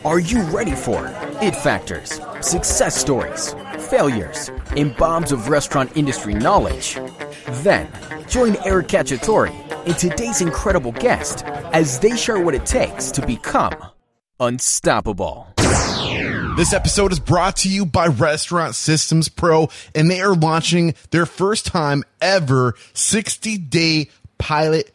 [0.04, 1.08] Are you ready for
[1.42, 3.56] it factors, success stories,
[3.96, 7.00] failures, and bombs of restaurant industry knowledge?
[7.64, 7.88] Then,
[8.28, 9.50] join Eric Cacciatore
[9.86, 13.74] and today's incredible guest as they share what it takes to become
[14.38, 15.48] unstoppable.
[16.58, 21.26] This episode is brought to you by Restaurant Systems Pro, and they are launching their
[21.26, 24.95] first time ever 60 day pilot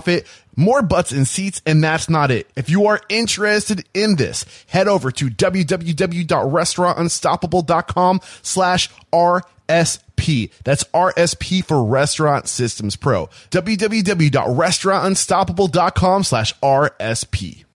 [0.55, 2.49] more butts and seats, and that's not it.
[2.55, 10.51] If you are interested in this, head over to www.restaurantunstoppable.com slash RSP.
[10.63, 13.27] That's RSP for Restaurant Systems Pro.
[13.51, 17.65] www.restaurantunstoppable.com slash RSP.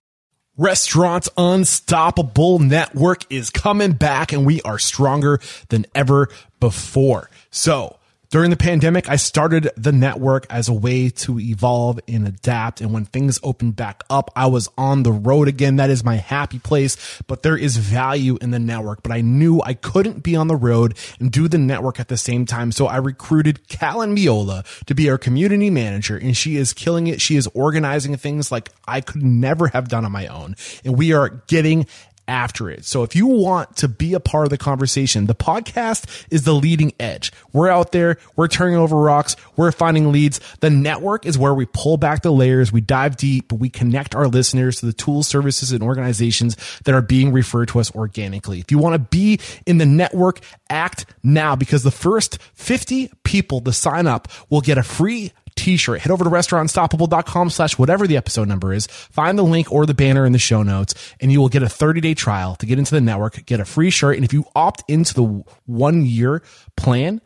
[0.59, 5.39] Restaurants Unstoppable Network is coming back and we are stronger
[5.69, 7.29] than ever before.
[7.51, 12.81] So, during the pandemic, I started the network as a way to evolve and adapt.
[12.81, 15.77] And when things opened back up, I was on the road again.
[15.77, 19.03] That is my happy place, but there is value in the network.
[19.03, 22.17] But I knew I couldn't be on the road and do the network at the
[22.17, 22.71] same time.
[22.71, 27.21] So I recruited Callan Miola to be our community manager and she is killing it.
[27.21, 30.55] She is organizing things like I could never have done on my own.
[30.83, 31.85] And we are getting
[32.27, 32.85] after it.
[32.85, 36.53] So if you want to be a part of the conversation, the podcast is the
[36.53, 37.31] leading edge.
[37.53, 40.39] We're out there, we're turning over rocks, we're finding leads.
[40.59, 44.15] The network is where we pull back the layers, we dive deep, but we connect
[44.15, 48.59] our listeners to the tools, services, and organizations that are being referred to us organically.
[48.59, 50.39] If you want to be in the network,
[50.69, 55.99] act now because the first 50 people to sign up will get a free t-shirt.
[56.01, 58.87] Head over to restaurantunstoppable.com slash whatever the episode number is.
[58.87, 61.69] Find the link or the banner in the show notes and you will get a
[61.69, 64.15] 30 day trial to get into the network, get a free shirt.
[64.15, 66.41] And if you opt into the one year
[66.75, 67.21] plan,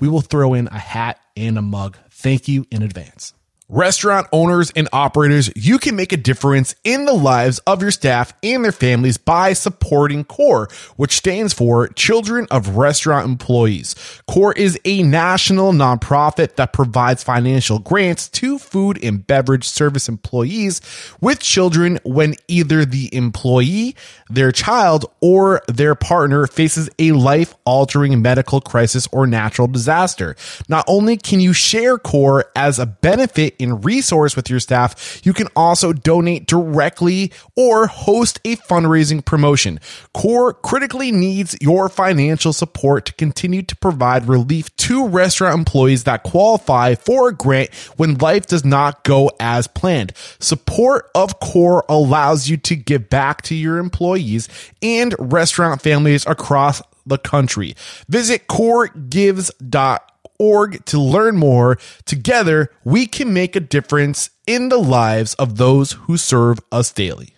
[0.00, 1.96] we will throw in a hat and a mug.
[2.10, 3.34] Thank you in advance.
[3.72, 8.32] Restaurant owners and operators, you can make a difference in the lives of your staff
[8.42, 13.94] and their families by supporting CORE, which stands for Children of Restaurant Employees.
[14.26, 20.80] CORE is a national nonprofit that provides financial grants to food and beverage service employees
[21.20, 23.94] with children when either the employee,
[24.28, 30.34] their child, or their partner faces a life altering medical crisis or natural disaster.
[30.68, 35.32] Not only can you share CORE as a benefit in resource with your staff, you
[35.32, 39.78] can also donate directly or host a fundraising promotion.
[40.14, 46.22] CORE critically needs your financial support to continue to provide relief to restaurant employees that
[46.22, 50.12] qualify for a grant when life does not go as planned.
[50.38, 54.48] Support of CORE allows you to give back to your employees
[54.82, 57.74] and restaurant families across the country.
[58.08, 60.09] Visit coregives.com
[60.40, 61.78] org to learn more.
[62.06, 67.34] Together, we can make a difference in the lives of those who serve us daily.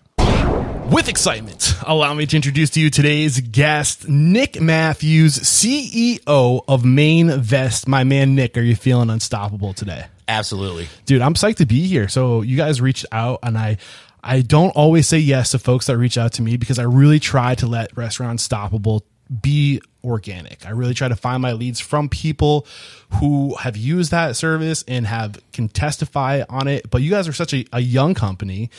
[0.91, 7.89] With excitement, allow me to introduce to you today's guest, Nick Matthews, CEO of Mainvest.
[7.89, 10.07] My man, Nick, are you feeling unstoppable today?
[10.29, 12.09] absolutely Dude, I'm psyched to be here.
[12.09, 13.79] So you guys reached out and I,
[14.23, 17.19] I don't always say yes to folks that reach out to me because I really
[17.19, 19.05] try to let Restaurant Unstoppable
[19.41, 20.67] be organic.
[20.67, 22.67] I really try to find my leads from people
[23.15, 26.91] who have used that service and have can testify on it.
[26.91, 28.71] But you guys are such a, a young company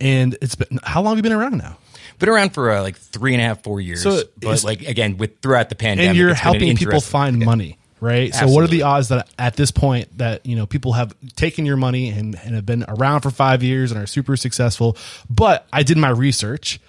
[0.00, 1.78] and it's been how long have you been around now?
[2.18, 5.16] been around for uh, like three and a half four years So but like again
[5.16, 8.46] with throughout the pandemic and you're it's been an helping people find money right so
[8.46, 11.76] what are the odds that at this point that you know people have taken your
[11.76, 14.96] money and, and have been around for five years and are super successful
[15.28, 16.80] but i did my research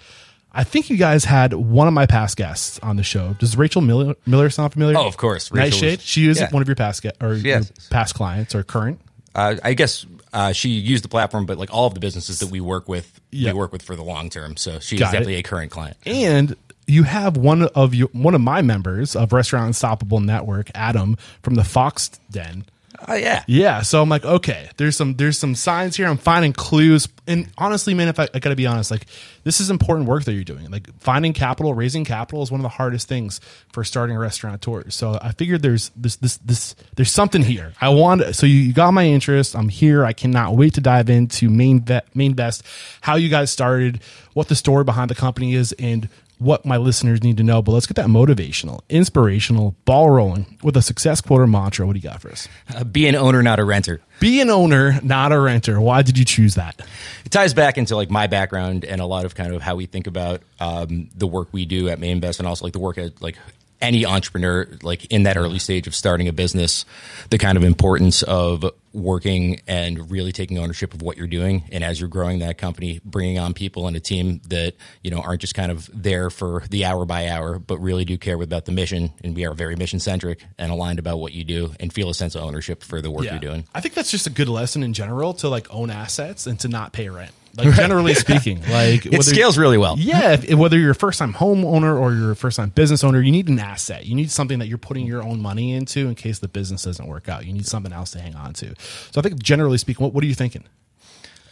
[0.54, 3.34] I think you guys had one of my past guests on the show.
[3.40, 4.96] Does Rachel Miller, Miller sound familiar?
[4.96, 5.52] Oh, of course.
[5.52, 6.00] Nightshade.
[6.00, 6.50] She is yeah.
[6.50, 9.00] one of your past guests or your past clients or current.
[9.34, 12.50] Uh, I guess uh, she used the platform, but like all of the businesses that
[12.50, 13.52] we work with, Yeah.
[13.52, 14.56] we work with for the long term.
[14.56, 15.12] So she's Got it.
[15.12, 15.96] definitely a current client.
[16.06, 16.54] And
[16.86, 21.54] you have one of your one of my members of Restaurant Unstoppable Network, Adam from
[21.56, 22.64] the Fox Den.
[23.06, 23.44] Oh yeah.
[23.46, 26.06] Yeah, so I'm like, okay, there's some there's some signs here.
[26.06, 29.06] I'm finding clues, and honestly, man, if I, I got to be honest, like
[29.42, 30.70] this is important work that you're doing.
[30.70, 33.40] Like finding capital, raising capital is one of the hardest things
[33.72, 34.88] for starting a restaurateur.
[34.88, 37.74] So I figured there's this this this there's something here.
[37.78, 39.54] I want so you, you got my interest.
[39.54, 40.04] I'm here.
[40.04, 42.62] I cannot wait to dive into main vet, main best,
[43.02, 44.00] how you guys started,
[44.32, 46.08] what the story behind the company is, and
[46.38, 47.62] what my listeners need to know.
[47.62, 51.86] But let's get that motivational, inspirational, ball rolling with a success quote or mantra.
[51.86, 52.48] What do you got for us?
[52.74, 54.00] Uh, be an owner, not a renter.
[54.20, 55.80] Be an owner, not a renter.
[55.80, 56.80] Why did you choose that?
[57.24, 59.86] It ties back into like my background and a lot of kind of how we
[59.86, 63.20] think about um, the work we do at Mainvest and also like the work at
[63.20, 63.36] like
[63.84, 66.84] any entrepreneur like in that early stage of starting a business
[67.30, 71.64] the kind of importance of working and really taking ownership of what you're doing.
[71.72, 75.20] And as you're growing that company bringing on people and a team that you know
[75.20, 78.64] aren't just kind of there for the hour by hour but really do care about
[78.64, 79.12] the mission.
[79.22, 82.14] And we are very mission centric and aligned about what you do and feel a
[82.14, 83.66] sense of ownership for the work you're doing.
[83.74, 86.68] I think that's just a good lesson in general to like own assets and to
[86.68, 87.32] not pay rent.
[87.56, 91.18] Like generally speaking, like it scales really well Yeah, if, if- whether you're a first
[91.20, 94.06] time homeowner or you're a first time business owner, you need an asset.
[94.06, 97.06] You need something that you're putting your own money into in case the business doesn't
[97.06, 97.46] work out.
[97.46, 98.74] You need something else to hang on to.
[99.12, 100.64] So I think generally speaking, what, what are you thinking?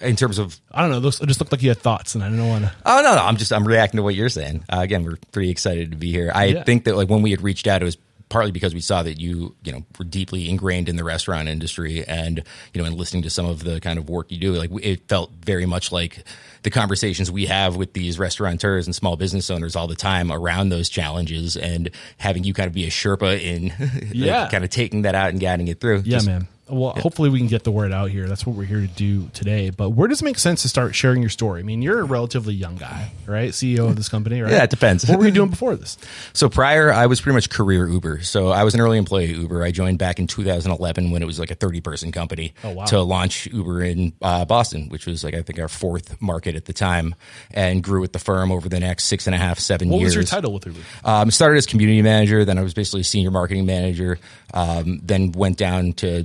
[0.01, 0.99] in terms of I don't know.
[0.99, 2.73] Those, it just looked like you had thoughts, and I didn't want to.
[2.85, 4.65] Oh no, no, I'm just I'm reacting to what you're saying.
[4.69, 6.33] Uh, again, we're pretty excited to be here.
[6.35, 6.65] I Yeah.
[6.65, 7.97] think that like when we had reached out, it was
[8.33, 12.05] partly because we saw that you you know were deeply ingrained in the restaurant industry,
[12.07, 12.43] and
[12.73, 15.07] you know, and listening to some of the kind of work you do, like it
[15.09, 16.25] felt very much like
[16.63, 20.71] the conversations we have with these restaurateurs and small business owners all the time around
[20.71, 24.49] those challenges, and having you kind of be a Sherpa in like, Yeah.
[24.51, 25.99] kind of taking that out and guiding it through.
[26.05, 26.49] Yeah, Just- man.
[26.69, 28.29] Well, hopefully we can get the word out here.
[28.29, 29.71] That's what we're here to do today.
[29.71, 31.61] But where does it make sense to start sharing your story?
[31.61, 33.51] I mean, you're a relatively young guy, right?
[33.51, 34.51] CEO of this company, right?
[34.53, 35.07] Yeah, it depends.
[35.07, 35.99] What were you doing before this?
[36.35, 38.23] So prior, I was pretty much career Uber.
[38.23, 39.63] So I was an early employee at Uber.
[39.63, 42.85] I joined back in 2011 when it was like a 30 person company Oh, wow.
[42.87, 46.65] to launch Uber in uh, Boston, which was like I think our fourth market at
[46.65, 47.15] the time,
[47.51, 50.17] and grew with the firm over the next six and a half, seven What years.
[50.17, 50.79] What was your title with Uber?
[51.05, 54.19] Um, started as community manager, then I was basically senior marketing manager.
[54.55, 56.23] Um, then went down to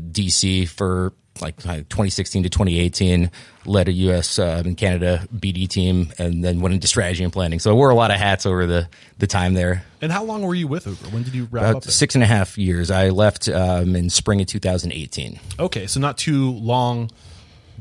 [0.65, 3.31] For like uh, 2016 to 2018.
[3.65, 4.39] Led a U.S.
[4.39, 7.59] Uh, and Canada BD team, and then went into strategy and planning.
[7.59, 8.88] So I wore a lot of hats over the
[9.18, 9.83] the time there.
[10.01, 11.09] And how long were you with Uber?
[11.09, 11.83] When did you wrap About up?
[11.83, 11.91] there?
[11.91, 12.89] six and a half years.
[12.91, 15.39] I left um, in spring of 2018.
[15.59, 17.12] Okay, so not too long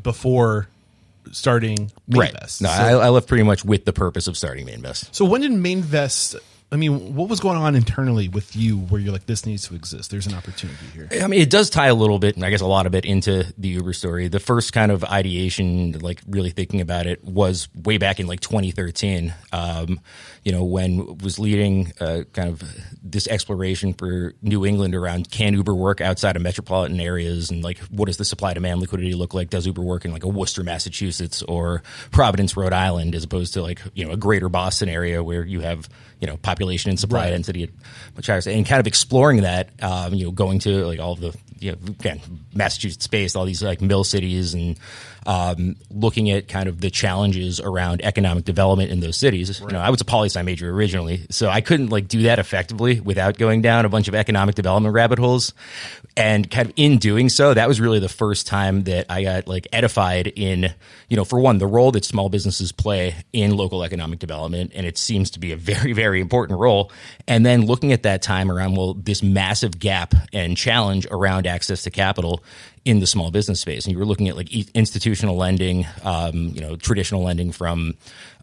[0.03, 0.67] before
[1.31, 2.63] starting Mainvest.
[2.63, 5.15] No, so, I, I left pretty much with the purpose of starting Mainvest.
[5.15, 6.37] so when did Mainvest?
[6.73, 9.77] I mean, what was going on internally with you where you're like, this needs to
[9.77, 10.11] exist?
[10.11, 11.09] There's an opportunity here.
[11.23, 13.05] I mean, it does tie a little bit, and I guess a lot of it
[13.05, 14.27] into the Uber story.
[14.27, 18.41] The first kind of ideation, like really thinking about it, was way back in like
[18.41, 19.33] 2013.
[19.53, 20.01] Um,
[20.47, 22.63] you know, when was leading uh, kind of
[23.03, 27.79] this exploration for New England around can Uber work outside of metropolitan areas, and like
[27.91, 29.51] what does the supply demand liquidity look like?
[29.51, 31.83] Does Uber work in like a Worcester, Massachusetts, or
[32.13, 35.63] Providence, Rhode Island, as opposed to like you know a greater Boston area where you
[35.63, 35.89] have
[36.21, 37.31] you know population and supply Right.
[37.31, 37.71] density at
[38.15, 39.71] much higher, and kind of exploring that.
[39.83, 42.21] Um, you know, going to like all the you know again
[42.55, 44.79] Massachusetts based all these like mill cities and
[45.27, 49.61] um, looking at kind of the challenges around economic development in those cities.
[49.61, 52.39] You know, I was a poli sci major originally, so I couldn't like do that
[52.39, 55.53] effectively without going down a bunch of economic development rabbit holes.
[56.17, 59.49] And kind of in doing so, that was really the first time that I got
[59.49, 60.73] like edified in,
[61.09, 64.73] you know, for one, the role that small businesses play in local economic development.
[64.75, 66.91] And it seems to be a very, very important role.
[67.29, 71.83] And then looking at that time around, well, this massive gap and challenge around access
[71.83, 72.43] to capital
[72.87, 73.85] in the small business space.
[73.85, 77.95] And you were looking at like institutional lending, um, you know, traditional lending from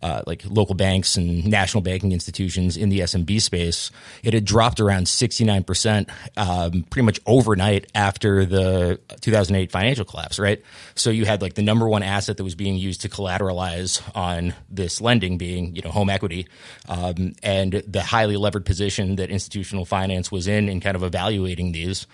[0.02, 3.90] uh, like local banks and national banking institutions in the SMB space.
[4.22, 10.62] It had dropped around 69% um, pretty much overnight after the 2008 financial collapse, right?
[10.94, 14.54] So you had like the number one asset that was being used to collateralize on
[14.70, 16.50] this lending being, you know, home equity,
[16.90, 21.72] um, and the highly levered position that institutional finance was in in kind of evaluating
[21.72, 22.08] these.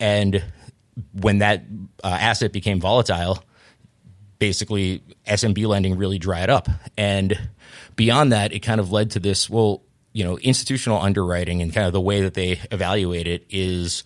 [0.00, 0.42] And
[1.12, 1.64] when that
[2.02, 3.42] uh, asset became volatile,
[4.38, 6.68] basically SMB lending really dried up.
[6.96, 7.48] And
[7.96, 11.86] beyond that, it kind of led to this, well, you know, institutional underwriting and kind
[11.86, 14.04] of the way that they evaluate it is,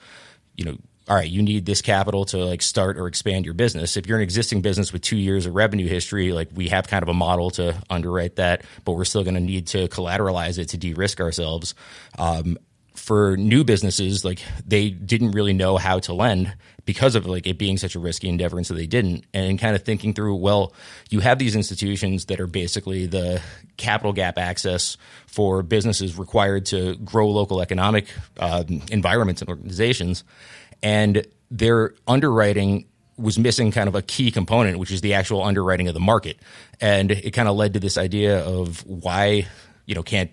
[0.56, 0.76] you know,
[1.08, 3.96] all right, you need this capital to like start or expand your business.
[3.96, 7.02] If you're an existing business with two years of revenue history, like we have kind
[7.02, 10.66] of a model to underwrite that, but we're still going to need to collateralize it
[10.68, 11.74] to de-risk ourselves.
[12.16, 12.58] Um,
[13.10, 17.58] for new businesses, like they didn't really know how to lend because of like it
[17.58, 19.24] being such a risky endeavor, and so they didn't.
[19.34, 20.72] And kind of thinking through, well,
[21.08, 23.42] you have these institutions that are basically the
[23.76, 28.06] capital gap access for businesses required to grow local economic
[28.38, 30.22] um, environments and organizations,
[30.80, 32.86] and their underwriting
[33.16, 36.38] was missing kind of a key component, which is the actual underwriting of the market.
[36.80, 39.48] And it kind of led to this idea of why,
[39.86, 40.30] you know, can't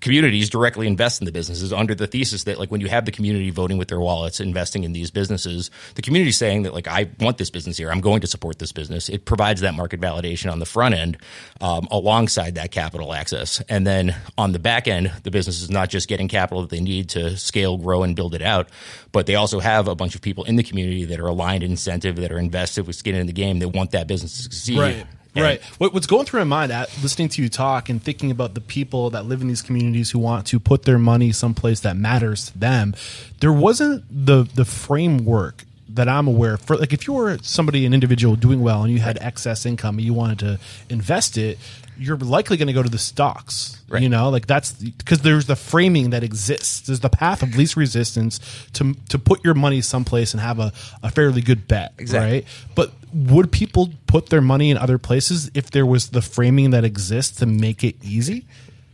[0.00, 3.12] communities directly invest in the businesses under the thesis that like when you have the
[3.12, 7.08] community voting with their wallets, investing in these businesses, the community saying that like I
[7.20, 9.08] want this business here, I'm going to support this business.
[9.08, 11.16] It provides that market validation on the front end
[11.60, 15.88] um, alongside that capital access, and then on the back end, the business is not
[15.88, 18.68] just getting capital that they need to scale, grow, and build it out,
[19.12, 22.16] but they also have a bunch of people in the community that are aligned incentive,
[22.16, 24.78] that are invested with skin in the game, that want that business to succeed.
[24.78, 25.06] Right.
[25.34, 25.62] And right.
[25.78, 28.60] What, what's going through my mind at listening to you talk and thinking about the
[28.60, 32.46] people that live in these communities who want to put their money someplace that matters
[32.46, 32.94] to them,
[33.40, 36.60] there wasn't the the framework that I'm aware of.
[36.62, 39.98] For like, if you were somebody, an individual doing well, and you had excess income
[39.98, 41.58] and you wanted to invest it,
[41.96, 43.82] you're likely going to go to the stocks.
[43.88, 44.02] Right.
[44.02, 46.80] You know, like that's because there's the framing that exists.
[46.80, 48.40] There's the path of least resistance
[48.74, 51.92] to to put your money someplace and have a, a fairly good bet.
[51.98, 52.38] Exactly.
[52.38, 52.46] Right.
[52.74, 56.84] But would people put their money in other places if there was the framing that
[56.84, 58.46] exists to make it easy?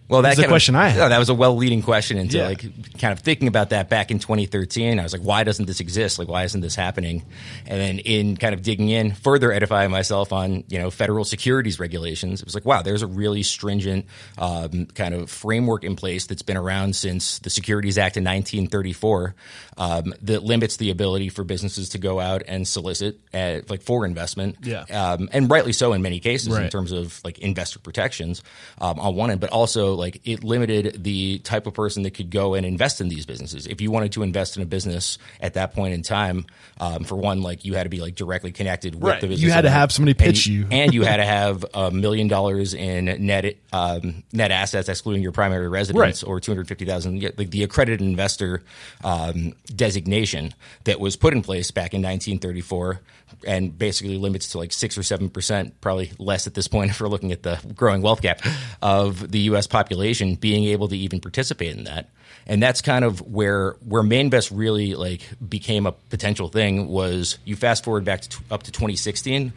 [0.09, 1.09] Well, that's the question of, I had.
[1.11, 2.47] that was a well leading question into Yeah.
[2.49, 2.61] like
[2.99, 5.01] kind of thinking about that back in 2013.
[5.01, 6.19] I was like, why doesn't this exist?
[6.19, 7.25] Like, why isn't this happening?
[7.67, 11.81] And then in kind of digging in further, edifying myself on you know federal securities
[11.81, 14.07] regulations, it was like, wow, there's a really stringent
[14.39, 19.35] um, kind of framework in place that's been around since the Securities Act in 1934
[19.77, 24.07] um, that limits the ability for businesses to go out and solicit uh, like for
[24.07, 24.57] investment.
[24.63, 24.83] Yeah.
[24.83, 28.43] Um, and rightly so in many cases in terms of like investor protections
[28.81, 32.31] um, on one end, but also like it limited the type of person that could
[32.31, 33.67] go and invest in these businesses.
[33.67, 36.47] If you wanted to invest in a business at that point in time,
[36.79, 39.21] um, for one, like you had to be like directly connected with Right.
[39.21, 39.45] the business.
[39.45, 40.67] You had to have somebody And pitch you.
[40.71, 45.33] and you had to have a million dollars in net um, net assets, excluding your
[45.33, 46.29] primary residence, Right.
[46.29, 47.23] or two hundred fifty thousand.
[47.37, 48.62] Like the accredited investor
[49.05, 53.00] um, designation that was put in place back in nineteen thirty four,
[53.47, 57.00] and basically limits to like six or seven percent, probably less at this point if
[57.00, 58.41] we're looking at the growing wealth gap
[58.83, 59.67] of the U.S.
[59.67, 62.11] population being able to even participate in that.
[62.47, 66.87] And that's kind of where where Mainvest really like became a potential thing.
[66.87, 69.52] Was you fast forward back to up to 2016,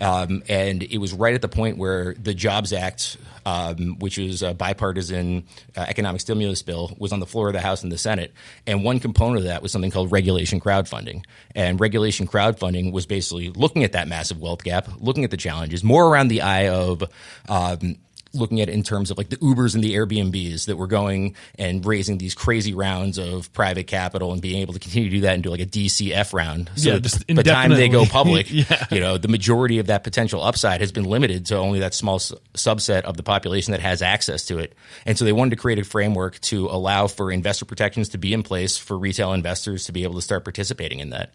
[0.00, 4.42] um, and it was right at the point where the Jobs Act, um, which is
[4.42, 5.44] a bipartisan
[5.76, 8.32] uh, economic stimulus bill, was on the floor of the House and the Senate.
[8.66, 11.24] And one component of that was something called regulation crowdfunding.
[11.54, 15.84] And regulation crowdfunding was basically looking at that massive wealth gap, looking at the challenges,
[15.84, 17.04] more around the eye of
[17.48, 17.96] um,
[18.34, 21.34] looking at it in terms of like the Ubers and the Airbnbs that were going
[21.58, 25.20] and raising these crazy rounds of private capital and being able to continue to do
[25.22, 26.70] that and do like a DCF round.
[26.76, 28.86] So Yeah, just by the time they go public, Yeah.
[28.90, 32.16] you know, the majority of that potential upside has been limited to only that small
[32.16, 34.74] s- subset of the population that has access to it.
[35.06, 38.32] And so they wanted to create a framework to allow for investor protections to be
[38.32, 41.34] in place for retail investors to be able to start participating in that.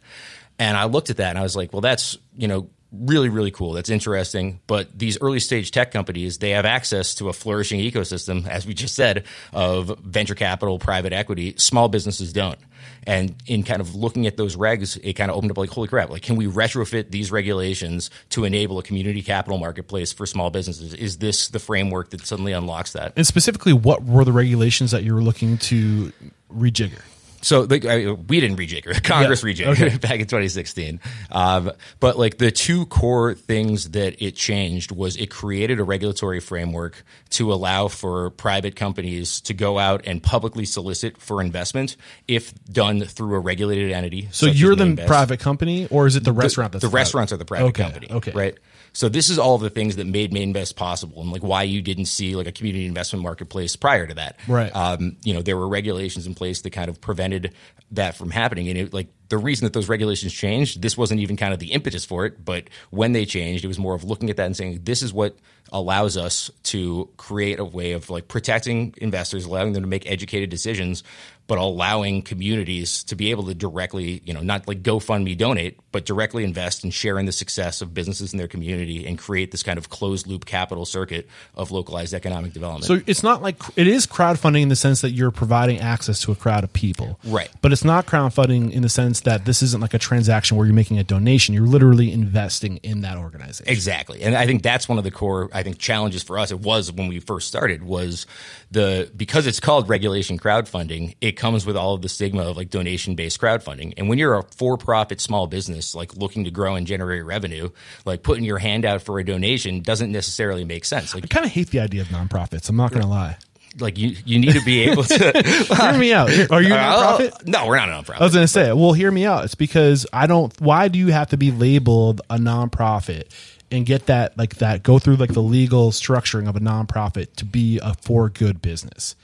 [0.57, 3.51] And I looked at that and I was like, well, that's, you know, really, really
[3.51, 3.73] cool.
[3.73, 4.59] That's interesting.
[4.67, 8.73] But these early stage tech companies, they have access to a flourishing ecosystem, as we
[8.73, 11.53] just said, of venture capital, private equity.
[11.57, 12.59] Small businesses don't.
[13.05, 15.87] And in kind of looking at those regs, it kind of opened up like, holy
[15.87, 20.49] crap, like, can we retrofit these regulations to enable a community capital marketplace for small
[20.49, 20.93] businesses?
[20.93, 23.13] Is this the framework that suddenly unlocks that?
[23.15, 26.11] And specifically, what were the regulations that you were looking to
[26.53, 27.01] rejigger?
[27.41, 29.01] So like, I, we didn't rejigger.
[29.03, 29.49] Congress Yeah.
[29.49, 29.97] rejiggered Okay.
[30.01, 30.99] back in 2016.
[31.31, 36.39] Um, but like the two core things that it changed was it created a regulatory
[36.39, 41.95] framework to allow for private companies to go out and publicly solicit for investment
[42.27, 44.27] if done through a regulated entity.
[44.31, 46.73] So you're the private company, or is it the restaurant?
[46.73, 48.07] The, the restaurants are the private Okay, company.
[48.11, 48.31] okay.
[48.31, 48.57] Right.
[48.93, 52.05] So this is all the things that made Mainvest possible and like why you didn't
[52.05, 54.39] see like a community investment marketplace prior to that.
[54.47, 54.75] Right.
[54.75, 57.53] Um, you know, there were regulations in place that kind of prevented
[57.91, 58.67] that from happening.
[58.69, 61.71] And it, like the reason that those regulations changed, this wasn't even kind of the
[61.71, 62.43] impetus for it.
[62.43, 65.13] But when they changed, it was more of looking at that and saying, this is
[65.13, 65.37] what
[65.71, 70.49] allows us to create a way of like protecting investors, allowing them to make educated
[70.49, 71.03] decisions,
[71.49, 76.05] but allowing communities to be able to directly, you know, not like GoFundMe donate, but
[76.05, 79.63] directly invest and share in the success of businesses in their community and create this
[79.63, 82.85] kind of closed loop capital circuit of localized economic development.
[82.85, 86.31] So it's not like it is crowdfunding in the sense that you're providing access to
[86.31, 87.19] a crowd of people.
[87.25, 87.49] Right.
[87.63, 90.75] But it's not crowdfunding in the sense that this isn't like a transaction where you're
[90.75, 91.55] making a donation.
[91.55, 93.73] You're literally investing in that organization.
[93.73, 94.21] Exactly.
[94.21, 96.91] And I think that's one of the core I think challenges for us it was
[96.91, 98.27] when we first started was
[98.69, 102.69] the because it's called regulation crowdfunding, it comes with all of the stigma of like
[102.69, 103.93] donation based crowdfunding.
[103.97, 107.69] And when you're a for profit small business like looking to grow and generate revenue,
[108.05, 111.15] like putting your hand out for a donation doesn't necessarily make sense.
[111.15, 112.69] Like I kind of hate the idea of nonprofits.
[112.69, 113.37] I'm not going to lie.
[113.79, 115.17] like you you need to be able to
[115.79, 116.29] Hear me out.
[116.51, 117.47] Are you a Uh, nonprofit?
[117.47, 118.19] no, we're not a nonprofit.
[118.21, 119.45] I was going to say, well, hear me out.
[119.45, 120.53] It's because I don't.
[120.61, 123.25] Why do you have to be labeled a nonprofit
[123.71, 124.83] and get that like that?
[124.83, 129.15] Go through like the legal structuring of a nonprofit to be a for good business.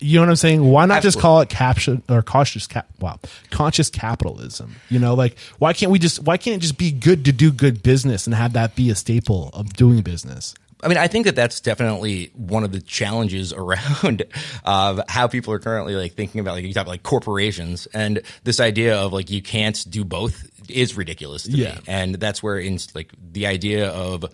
[0.00, 0.64] You know what I'm saying?
[0.64, 2.88] Why not just call it caption or cautious cap?
[3.00, 3.20] Wow,
[3.50, 4.74] conscious capitalism.
[4.88, 6.20] You know, like why can't we just?
[6.20, 8.94] Why can't it just be good to do good business and have that be a
[8.94, 10.54] staple of doing business?
[10.80, 14.22] I mean, I think that that's definitely one of the challenges around
[14.64, 18.22] uh, how people are currently like thinking about like you talk about like corporations and
[18.44, 21.74] this idea of like you can't do both is ridiculous to Yeah.
[21.74, 24.24] me, and that's where in like the idea of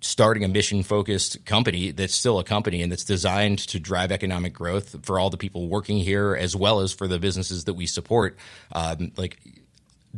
[0.00, 4.52] starting a mission focused company that's still a company and that's designed to drive economic
[4.52, 7.86] growth for all the people working here as well as for the businesses that we
[7.86, 8.36] support
[8.72, 9.38] um, like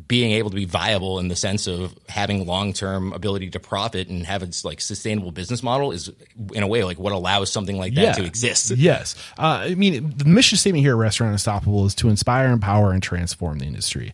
[0.06, 4.24] being able to be viable in the sense of having long-term ability to profit and
[4.24, 6.10] have its like sustainable business model is
[6.52, 8.70] in a way like what allows something like that to exist.
[8.80, 9.14] Yes.
[9.36, 13.02] Uh, I mean, the mission statement here at Restaurant Unstoppable is to inspire, empower, and
[13.02, 14.12] transform the industry.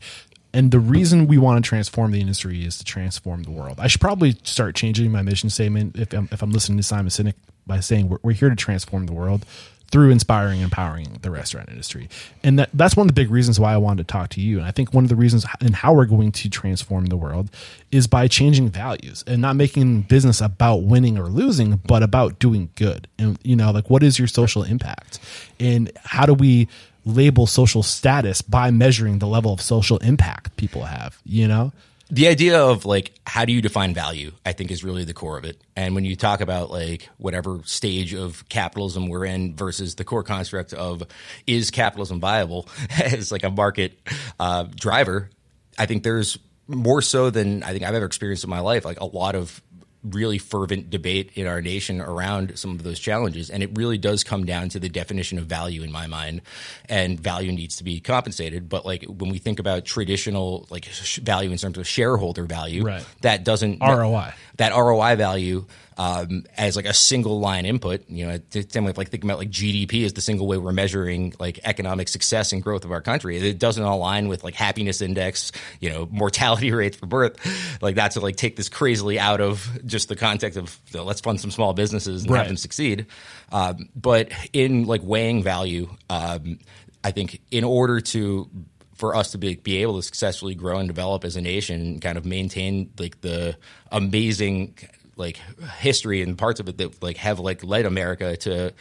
[0.57, 3.79] And the reason we want to transform the industry is to transform the world.
[3.79, 7.09] I should probably start changing my mission statement if I'm, if I'm listening to Simon
[7.09, 7.35] Sinek
[7.67, 9.45] by saying we're, we're here to transform the world
[9.91, 12.09] through inspiring and empowering the restaurant industry.
[12.43, 14.57] And that, that's one of the big reasons why I wanted to talk to you.
[14.57, 17.51] And I think one of the reasons and how we're going to transform the world
[17.93, 22.71] is by changing values and not making business about winning or losing, but about doing
[22.77, 23.09] good.
[23.19, 25.19] And, you know, like what is your social impact?
[25.61, 26.69] And how do we
[27.07, 31.73] label social status by measuring the level of social impact people have, you know?
[32.11, 35.37] the idea of like how do you define value i think is really the core
[35.37, 39.97] of it and when you talk about like whatever stage of capitalism we're in versus
[39.97, 41.03] the core construct of
[41.47, 42.69] is capitalism viable
[43.03, 43.99] as like a market
[44.39, 45.31] uh, driver
[45.79, 49.01] i think there's more so than i think i've ever experienced in my life like
[49.01, 49.61] a lot of
[50.11, 54.23] really fervent debate in our nation around some of those challenges and it really does
[54.25, 56.41] come down to the definition of value in my mind
[56.89, 61.19] and value needs to be compensated but like when we think about traditional like sh-
[61.19, 63.05] value in terms of shareholder value Right.
[63.23, 64.33] that doesn't ROI.
[64.59, 65.67] that ROI value
[65.99, 69.51] um, as like a single line input, you know, same with like thinking about like
[69.51, 73.37] GDP is the single way we're measuring like economic success and growth of our country.
[73.39, 77.37] It doesn't align with like happiness index, you know, mortality rates for birth.
[77.81, 81.05] Like that's to like take this crazily out of just the context of you know,
[81.05, 82.39] let's fund some small businesses and Right.
[82.39, 83.07] have them succeed.
[83.51, 86.59] Um, but in like weighing value, um,
[87.05, 88.51] I think in order to
[88.97, 92.17] for us to be, be able to successfully grow and develop as a nation kind
[92.19, 93.57] of maintain like the
[93.93, 94.75] amazing
[95.17, 95.39] like
[95.79, 98.73] history and parts of it that like have like led America to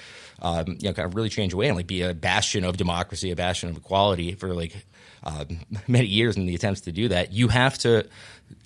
[0.41, 3.31] um, you know kind of really change away and like be a bastion of democracy,
[3.31, 4.85] a bastion of equality for like
[5.23, 5.45] uh,
[5.87, 7.31] many years in the attempts to do that.
[7.31, 8.07] You have to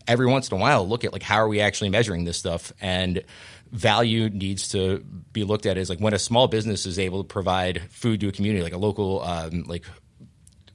[0.08, 2.74] every once in a while look at like how are we actually measuring this stuff
[2.82, 3.24] and
[3.72, 5.00] value needs to
[5.32, 8.28] be looked at as like when a small business is able to provide food to
[8.28, 9.86] a community like a local um, like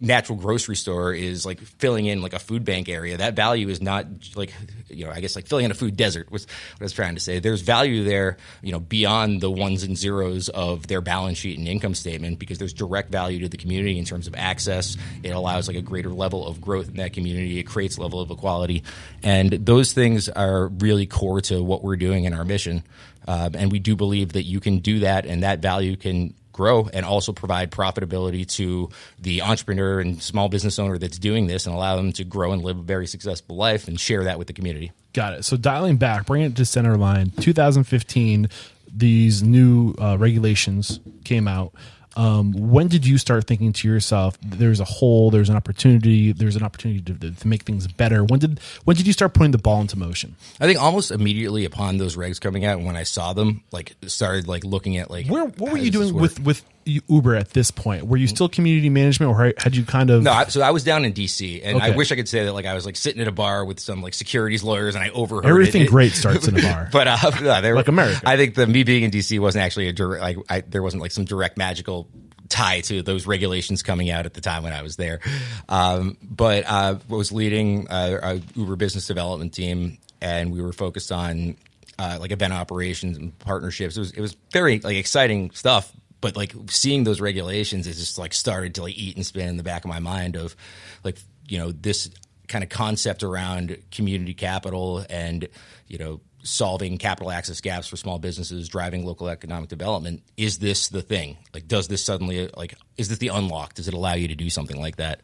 [0.00, 3.16] natural grocery store is like filling in like a food bank area.
[3.16, 4.52] That value is not like
[4.88, 7.14] you know, I guess like filling in a food desert was what I was trying
[7.14, 7.40] to say.
[7.40, 11.66] There's value there, you know, beyond the ones and zeros of their balance sheet and
[11.66, 14.96] income statement because there's direct value to the community in terms of access.
[15.22, 17.58] It allows like a greater level of growth in that community.
[17.58, 18.84] It creates level of equality,
[19.22, 22.84] and those things are really core to what we're doing in our mission.
[23.26, 26.88] Um, and we do believe that you can do that, and that value can grow
[26.94, 28.88] and also provide profitability to
[29.18, 32.62] the entrepreneur and small business owner that's doing this and allow them to grow and
[32.62, 34.92] live a very successful life and share that with the community.
[35.12, 35.44] Got it.
[35.44, 37.30] So dialing back, bring it to center line.
[37.40, 38.48] 2015,
[38.90, 41.74] these new uh, regulations came out.
[42.16, 46.56] Um, when did you start thinking to yourself, "There's a hole, there's an opportunity, there's
[46.56, 48.24] an opportunity to, to make things better"?
[48.24, 50.36] When did when did you start putting the ball into motion?
[50.60, 54.46] I think almost immediately upon those regs coming out, when I saw them, like started
[54.48, 58.06] like looking at like Where what were you doing with with Uber at this point?
[58.06, 60.22] Were you still community management, or had you kind of?
[60.22, 62.52] No, I, so I was down in DC, and I wish I could say that
[62.52, 65.10] like I was like sitting at a bar with some like securities lawyers, and I
[65.10, 65.88] overheard Everything it.
[65.88, 66.88] Great starts in a bar.
[66.92, 68.20] But uh, there, Like America.
[68.24, 70.22] I think the me being in DC wasn't actually a direct.
[70.22, 72.08] Like, I, there wasn't like some direct magical
[72.48, 75.20] tie to those regulations coming out at the time when I was there.
[75.68, 81.10] Um, but uh, was leading uh, a Uber business development team, and we were focused
[81.10, 81.56] on
[81.98, 83.96] uh, like event operations and partnerships.
[83.96, 85.92] It was it was very like exciting stuff.
[86.24, 89.58] But like seeing those regulations, it just like started to like eat and spin in
[89.58, 90.56] the back of my mind of
[91.04, 92.08] like you know this
[92.48, 95.46] kind of concept around community capital and
[95.86, 100.22] you know solving capital access gaps for small businesses driving local economic development.
[100.38, 101.36] Is this the thing?
[101.52, 103.74] Like does this suddenly like is this the unlock?
[103.74, 105.20] Does it allow you to do something like that?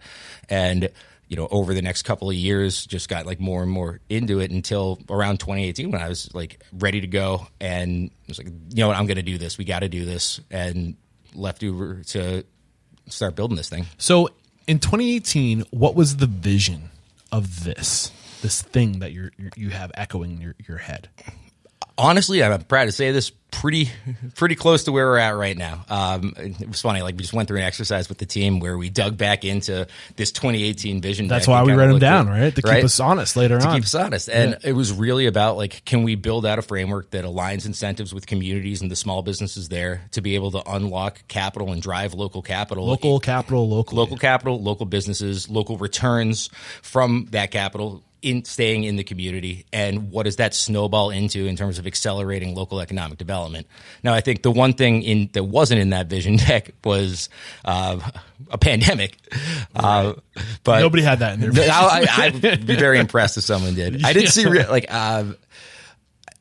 [0.50, 0.90] And
[1.30, 4.40] you know over the next couple of years just got like more and more into
[4.40, 8.76] it until around 2018 when i was like ready to go and was like you
[8.76, 8.96] know what?
[8.96, 9.58] I'm going to do this.
[9.58, 10.96] We got to do this and
[11.34, 12.44] left uber to
[13.08, 13.86] start building this thing.
[13.98, 14.30] So
[14.66, 16.90] in 2018, what was the vision
[17.32, 18.12] of this
[18.42, 21.08] this thing that you're you have echoing in your your head?
[22.00, 23.90] Honestly, I'm proud to say this pretty
[24.34, 25.84] pretty close to where we're at right now.
[25.88, 28.76] Um, it was funny, like we just went through an exercise with the team where
[28.76, 29.86] we dug back into
[30.16, 31.28] this 2018 vision.
[31.28, 32.54] That's why we kinda them down, right?
[32.54, 33.74] To keep us honest later to on.
[33.74, 34.28] keep us honest.
[34.28, 38.14] And it was really about like, can we build out a framework that aligns incentives
[38.14, 42.14] with communities and the small businesses there to be able to unlock capital and drive
[42.14, 46.48] local capital, local capital, local local capital, local businesses, local returns
[46.82, 51.56] from that capital in staying in the community and what does that snowball into in
[51.56, 53.66] terms of accelerating local economic development?
[54.02, 57.28] Now i think the one thing in that wasn't in that vision deck was
[57.64, 57.98] uh,
[58.50, 59.16] a pandemic.
[59.74, 60.14] Uh,
[60.64, 61.70] but Nobody had that in their vision.
[61.70, 64.04] I, I, i'd be very impressed if someone did.
[64.04, 65.24] I did see like uh,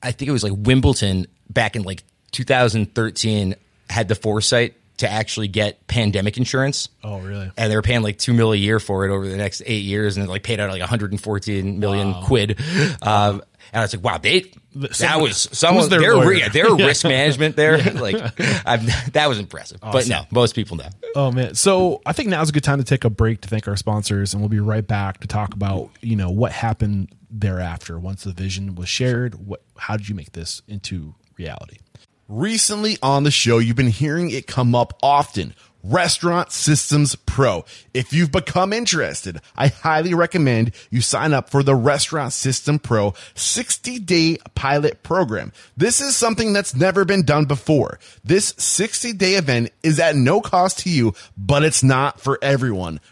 [0.01, 3.55] I think it was like Wimbledon back in like 2013
[3.89, 6.89] had the foresight to actually get pandemic insurance.
[7.03, 7.51] Oh, really?
[7.57, 9.83] And they were paying like two mil a year for it over the next eight
[9.83, 12.59] years, and it like paid out like 114 million quid.
[13.01, 16.49] Um, and I was like, wow, they that Someone- was someone their their lawyer?
[16.49, 17.77] their, risk management there.
[17.99, 18.15] Like
[18.65, 19.79] I'm, that was impressive.
[19.81, 20.89] But no, most people know.
[21.15, 21.55] Oh man.
[21.55, 24.33] So I think now's a good time to take a break to thank our sponsors
[24.33, 28.31] and we'll be right back to talk about, you know, what happened thereafter once the
[28.31, 29.35] vision was shared.
[29.35, 31.77] What how did you make this into reality?
[32.29, 35.55] Recently on the show, you've been hearing it come up often.
[35.83, 37.65] Restaurant Systems Pro.
[37.91, 43.15] If you've become interested, I highly recommend you sign up for the Restaurant System Pro
[43.33, 45.53] 60 day pilot program.
[45.75, 47.97] This is something that's never been done before.
[48.23, 52.99] This 60 day event is at no cost to you, but it's not for everyone.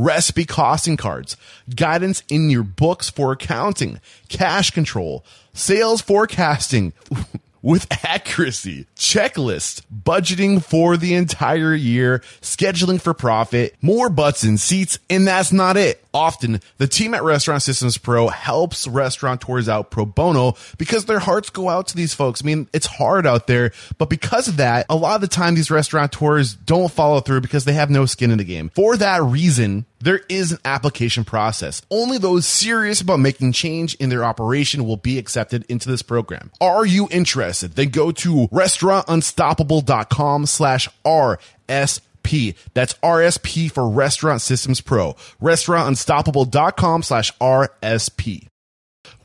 [0.00, 1.36] recipe costing cards,
[1.74, 6.92] guidance in your books for accounting, cash control, sales forecasting
[7.62, 14.98] with accuracy, checklist, budgeting for the entire year, scheduling for profit, more butts in seats,
[15.08, 16.02] and that's not it.
[16.12, 21.50] Often, the team at Restaurant Systems Pro helps restaurateurs out pro bono because their hearts
[21.50, 22.42] go out to these folks.
[22.42, 25.54] I mean, it's hard out there, but because of that, a lot of the time
[25.54, 28.70] these restaurateurs don't follow through because they have no skin in the game.
[28.74, 31.82] For that reason, there is an application process.
[31.90, 36.50] Only those serious about making change in their operation will be accepted into this program.
[36.60, 37.72] Are you interested?
[37.72, 42.54] Then go to restaurantunstoppable.com slash RSP.
[42.74, 45.14] That's RSP for Restaurant Systems Pro.
[45.42, 48.46] Restaurantunstoppable.com slash RSP.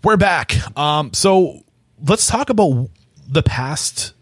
[0.03, 0.77] We're back.
[0.77, 1.63] Um, so
[2.05, 2.89] let's talk about
[3.27, 4.13] the past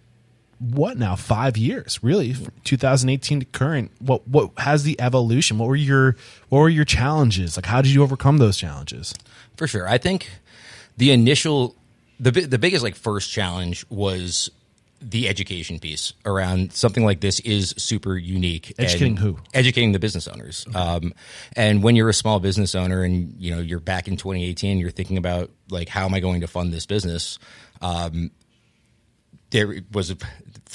[0.71, 5.67] what now five years really from 2018 to current what what has the evolution what
[5.67, 6.15] were your
[6.49, 9.13] what were your challenges like how did you overcome those challenges
[9.57, 9.87] For sure.
[9.87, 10.29] I think
[10.97, 11.75] the initial,
[12.19, 14.49] the the biggest like first challenge was
[15.01, 18.73] the education piece around something like this is super unique.
[18.79, 19.37] Educating who?
[19.53, 20.65] Educating the business owners.
[20.73, 21.13] Um,
[21.55, 24.91] and when you're a small business owner and you know you're back in 2018, you're
[24.91, 27.37] thinking about like how am I going to fund this business?
[27.81, 28.31] Um,
[29.49, 30.17] there was a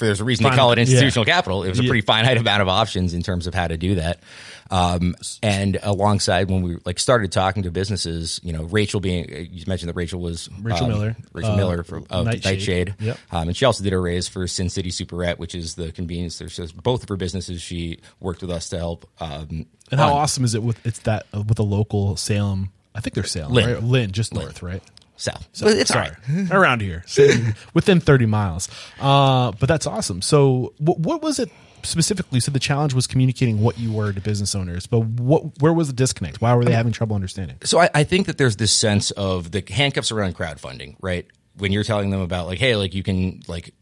[0.07, 1.63] there's a reason they call it institutional capital.
[1.63, 1.89] It was a Yeah.
[1.89, 4.19] pretty finite amount of options in terms of how to do that.
[4.71, 9.63] Um, and alongside when we like started talking to businesses, you know, Rachel being you
[9.67, 12.45] mentioned that Rachel was Rachel um, Miller, Rachel uh, Miller from of Nightshade.
[12.45, 13.17] Nightshade, Yep.
[13.31, 16.37] um, and she also did a raise for Sin City Superette, which is the convenience.
[16.37, 17.61] There's just both of her businesses.
[17.61, 19.09] She worked with us to help.
[19.19, 22.69] Um, And how awesome is it with it's that uh, with a local Salem?
[22.93, 23.73] I think they're Salem, Lynn.
[23.73, 23.83] right?
[23.83, 24.83] Lynn, just north, right?
[25.19, 26.47] So, it's sorry, right.
[26.51, 27.03] around here,
[27.73, 28.69] within thirty miles.
[28.99, 30.21] Uh, but that's awesome.
[30.21, 31.51] So, what, what was it
[31.83, 32.39] specifically?
[32.39, 35.87] So, the challenge was communicating what you were to business owners, but what where was
[35.87, 36.41] the disconnect?
[36.41, 37.57] Why were they having trouble understanding?
[37.63, 41.27] So I, I think that there's this sense of the handcuffs around crowdfunding, right?
[41.57, 43.73] When you're telling them about like, hey, like you can like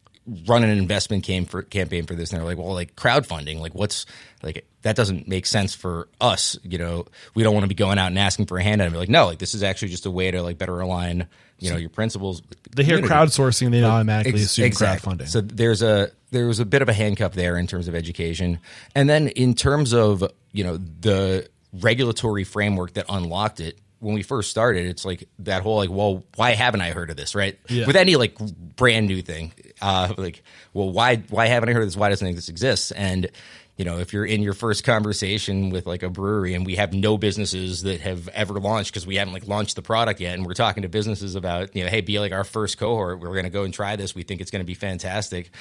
[0.46, 4.06] run an investment for, campaign for this, and they're like, well, like crowdfunding, like what's
[4.44, 6.58] like that doesn't make sense for us.
[6.63, 8.88] You know, we don't want to be going out and asking for a handout.
[8.88, 11.28] And be like, no, like this is actually just a way to like better align,
[11.60, 12.42] you know, your principles.
[12.76, 15.13] They hear crowdsourcing, they automatically Ex- assume exactly.
[15.13, 15.28] crowdfunding.
[15.28, 18.60] So there's a there was a bit of a handcuff there in terms of education,
[18.96, 23.80] and then in terms of you know the regulatory framework that unlocked it.
[23.99, 27.17] When we first started, it's like that whole like, well, why haven't I heard of
[27.17, 27.57] this, right?
[27.67, 27.88] Yeah.
[27.88, 28.38] With any like
[28.75, 31.97] brand new thing, uh, like, well, why why haven't I heard of this?
[31.97, 32.93] Why doesn't this exist?
[32.95, 33.29] And
[33.77, 36.93] you know, if you're in your first conversation with like a brewery and we have
[36.93, 40.45] no businesses that have ever launched because we haven't like launched the product yet, and
[40.45, 43.19] we're talking to businesses about, you know, hey, be like our first cohort.
[43.19, 44.15] We're going to go and try this.
[44.15, 45.51] We think it's going to be fantastic.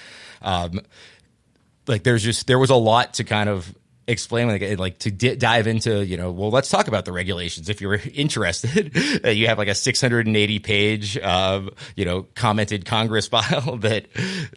[0.40, 0.80] Um,
[1.86, 3.72] like there's just there was a lot to kind of
[4.08, 7.68] explain like like to di- dive into you know well let's talk about the regulations.
[7.68, 13.78] If you're interested you have like a 680 page um, you know commented congress file
[13.78, 14.06] that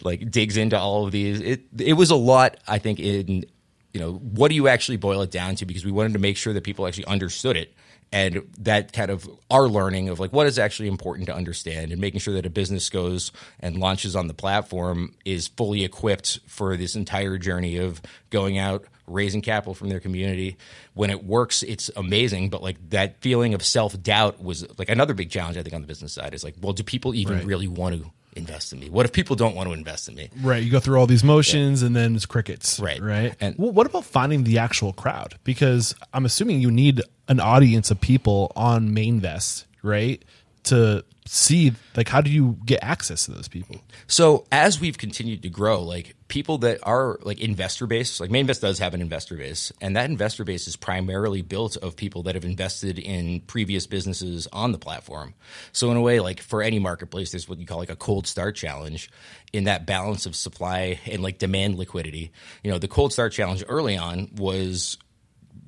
[0.02, 1.40] like digs into all of these.
[1.40, 3.44] It it was a lot i think in
[3.92, 5.66] you know what do you actually boil it down to?
[5.66, 7.74] Because we wanted to make sure that people actually understood it
[8.12, 12.00] and that kind of our learning of like what is actually important to understand and
[12.00, 16.76] making sure that a business goes and launches on the platform is fully equipped for
[16.76, 20.56] this entire journey of going out raising capital from their community
[20.94, 25.30] when it works it's amazing but like that feeling of self-doubt was like another big
[25.30, 27.44] challenge i think on the business side is like well do people even Right.
[27.46, 30.28] really want to invest in me what if people don't want to invest in me
[30.40, 32.78] Right, you go through all these motions and then it's crickets.
[32.80, 33.00] Right.
[33.00, 33.34] right.
[33.40, 35.36] And- well, what about finding the actual crowd?
[35.44, 40.24] Because I'm assuming you need an audience of people on Mainvest, right,
[40.64, 43.80] to see like how do you get access to those people?
[44.08, 48.60] So as we've continued to grow, like people that are like investor base, like Mainvest
[48.60, 52.34] does have an investor base, and that investor base is primarily built of people that
[52.34, 55.34] have invested in previous businesses on the platform.
[55.70, 58.26] So in a way, like for any marketplace, there's what you call like a cold
[58.26, 59.08] start challenge
[59.52, 62.32] in that balance of supply and like demand liquidity.
[62.64, 64.98] You know, the cold start challenge early on was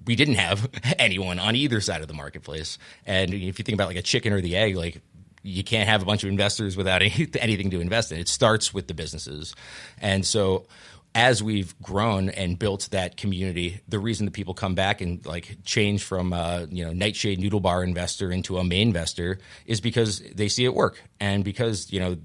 [0.07, 2.79] we didn't have anyone on either side of the marketplace.
[3.07, 5.01] And if you think about like a chicken or the egg, like
[5.43, 8.19] you can't have a bunch of investors without any, anything to invest in.
[8.19, 9.55] It starts with the businesses.
[10.01, 10.67] And so
[11.15, 15.59] as we've grown and built that community, the reason that people come back and like
[15.65, 20.21] change from a you know Nightshade Noodle Bar investor into a main investor is because
[20.35, 22.17] they see it work and because you know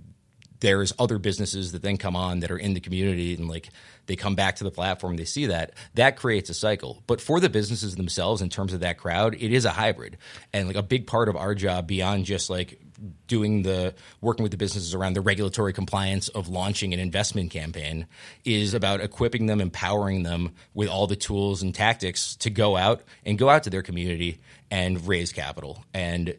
[0.60, 3.70] there's other businesses that then come on that are in the community and like
[4.08, 7.40] they come back to the platform they see that that creates a cycle but for
[7.40, 10.18] the businesses themselves in terms of that crowd it is a hybrid
[10.54, 12.80] and like a big part of our job beyond just like
[13.28, 18.08] doing the working with the businesses around the regulatory compliance of launching an investment campaign
[18.44, 23.04] is about equipping them empowering them with all the tools and tactics to go out
[23.26, 24.40] and go out to their community
[24.72, 26.36] and raise capital and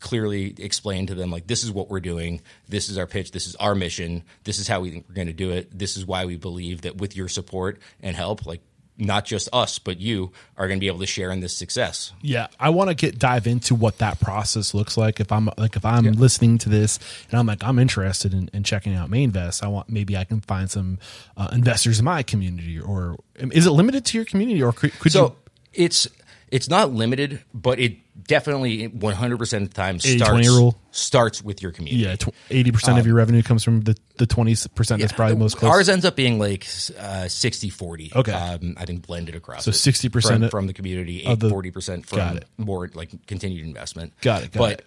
[0.00, 2.40] clearly explain to them like this is what we're doing.
[2.68, 3.30] This is our pitch.
[3.30, 4.24] This is our mission.
[4.44, 5.76] This is how we think we're going to do it.
[5.76, 8.60] This is why we believe that with your support and help like
[9.06, 12.12] not just us but you are going to be able to share in this success
[12.22, 15.20] Yeah, I want to get dive into what that process looks like.
[15.20, 16.98] If I'm like if I'm listening to this
[17.30, 20.40] and I'm like I'm interested in, in checking out Mainvest, I want maybe I can
[20.40, 20.98] find some
[21.36, 22.80] uh, investors in my community.
[22.80, 25.36] Or is it limited to your community, or could, could so
[25.72, 25.86] you?
[25.86, 26.08] it's
[26.52, 27.96] it's not limited but it
[28.28, 30.78] definitely 100% of the time 80-20 starts rule?
[30.92, 32.16] starts with your community Yeah,
[32.50, 35.72] eighty percent of your revenue comes from the the twenty percent that's probably most close.
[35.72, 36.66] Ours ends up being like
[37.00, 38.12] uh, 60 40.
[38.14, 38.32] Okay.
[38.32, 39.64] Um, I think blended across.
[39.64, 44.12] So 60% from, of- from the community, of the- 40% from more like continued investment.
[44.20, 44.86] Got it, got but, it.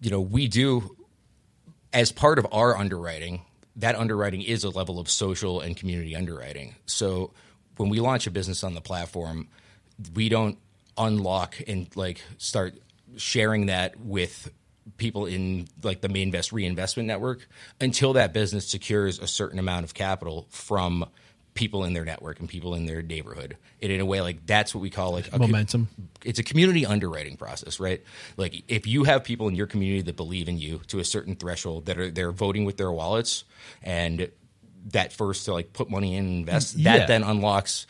[0.00, 0.96] you know, we do,
[1.92, 3.42] as part of our underwriting,
[3.76, 6.76] that underwriting is a level of social and community underwriting.
[6.86, 7.32] So
[7.76, 9.48] when we launch a business on the platform,
[10.14, 10.56] we don't
[10.98, 12.74] unlock and like start
[13.16, 14.50] sharing that with
[14.96, 17.46] people in like the Mainvest reinvestment network
[17.80, 21.04] until that business secures a certain amount of capital from
[21.54, 23.56] people in their network and people in their neighborhood.
[23.82, 25.88] And in a way, like that's what we call like Momentum.
[26.24, 28.02] it's a community underwriting process, right?
[28.36, 31.36] Like if you have people in your community that believe in you to a certain
[31.36, 33.44] threshold that are they're voting with their wallets
[33.82, 34.30] and
[34.88, 36.98] that first to like put money in and invest, Yeah.
[36.98, 37.86] that then unlocks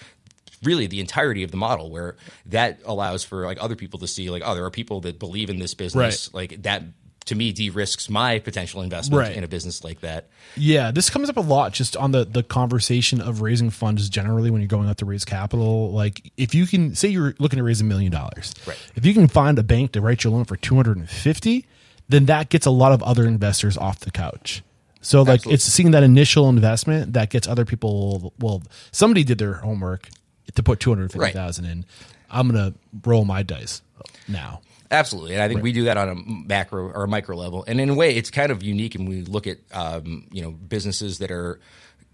[0.62, 4.31] really the entirety of the model where that allows for like other people to see
[4.31, 6.83] like oh there are people that believe in this business like that
[7.25, 9.37] to me de-risks my potential investment Right.
[9.37, 12.42] in a business like that Yeah, this comes up a lot just on the the
[12.42, 15.92] conversation of raising funds generally when you're going out to raise capital.
[15.92, 18.77] Like if you can say you're looking to raise a million dollars, Right.
[18.96, 21.64] if you can find a bank to write your loan for 250,
[22.09, 24.62] then that gets a lot of other investors off the couch.
[25.01, 25.55] So like Absolutely.
[25.55, 30.09] it's seeing that initial investment that gets other people well somebody did their homework
[30.55, 31.85] to put 250,000 in.
[32.31, 32.78] I'm going to
[33.09, 33.83] roll my dice
[34.28, 34.61] now.
[34.90, 37.64] Absolutely, and I think we do that on a macro or a micro level.
[37.66, 38.94] And in a way, it's kind of unique.
[38.94, 41.61] And we look at um, you know businesses that are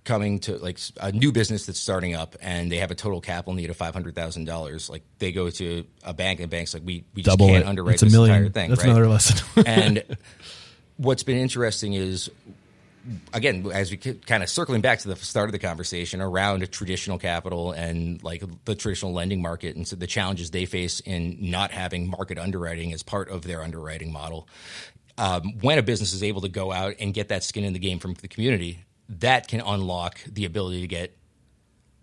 [0.05, 3.55] coming to like a new business that's starting up, and they have a total capital
[3.55, 4.89] need of five hundred thousand dollars.
[4.89, 7.69] Like they go to a bank, and bank's like, we we just Double can't it.
[7.69, 8.37] underwrite It's a this million.
[8.37, 8.69] entire thing.
[8.71, 8.91] That's right?
[8.91, 9.65] another lesson.
[9.67, 10.05] and
[10.99, 12.31] what's been interesting is
[13.33, 17.19] again as we kind of circling back to the start of the conversation around traditional
[17.19, 21.71] capital and like the traditional lending market and so the challenges they face in not
[21.71, 24.49] having market underwriting as part of their underwriting model
[25.17, 27.79] um, when a business is able to go out and get that skin in the
[27.79, 31.17] game from the community that can unlock the ability to get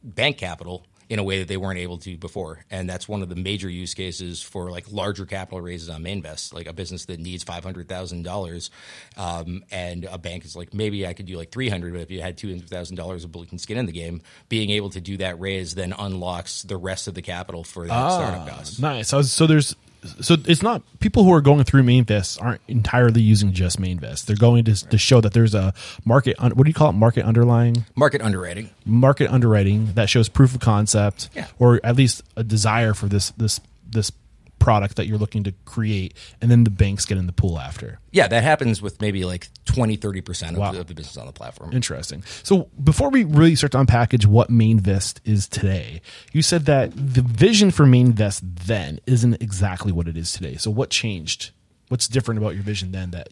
[0.03, 2.65] bank capital in a way that they weren't able to before.
[2.71, 6.53] And that's one of the major use cases for like larger capital raises on Mainvest,
[6.53, 8.71] like a business that needs five hundred thousand dollars,
[9.17, 12.11] um, and a bank is like maybe I could do like three hundred, but if
[12.11, 15.01] you had two hundred thousand dollars of bullet skin in the game, being able to
[15.01, 18.79] do that raise then unlocks the rest of the capital for that startup cost.
[18.81, 19.09] Nice.
[19.09, 19.75] So, so there's
[20.21, 24.25] so it's not people who are going through Mainvest aren't entirely using just Mainvest.
[24.25, 25.73] They're going to to show that there's a
[26.05, 26.35] market.
[26.39, 26.93] Un, what do you call it?
[26.93, 28.69] Market underlying Market underwriting.
[28.85, 31.47] market underwriting that shows proof of concept, Yeah.
[31.59, 34.11] or at least a desire for this this this
[34.59, 37.99] product that you're looking to create, and then the banks get in the pool after.
[38.11, 40.71] Yeah, that happens with maybe like 20, 30% of, Wow.
[40.71, 41.73] the, of the business on the platform.
[41.73, 42.23] Interesting.
[42.43, 46.01] So before we really start to unpackage what Mainvest is today,
[46.33, 50.55] you said that the vision for Mainvest then isn't exactly what it is today.
[50.55, 51.51] So what changed?
[51.89, 53.29] What's different about your vision then that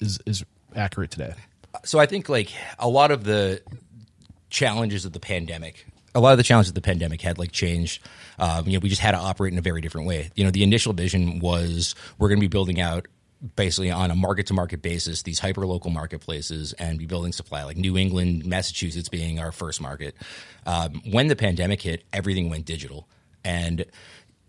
[0.00, 1.34] is is accurate today?
[1.84, 3.62] so I think like a lot of the
[4.50, 8.02] challenges of the pandemic, a lot of the challenges of the pandemic had like changed.
[8.38, 10.30] Um, you know, we just had to operate in a very different way.
[10.34, 13.06] You know, the initial vision was we're going to be building out
[13.54, 17.64] basically on a market to market basis these hyper local marketplaces and be building supply
[17.64, 20.16] like New England, Massachusetts being our first market.
[20.64, 23.08] Um, when the pandemic hit, everything went digital,
[23.44, 23.84] and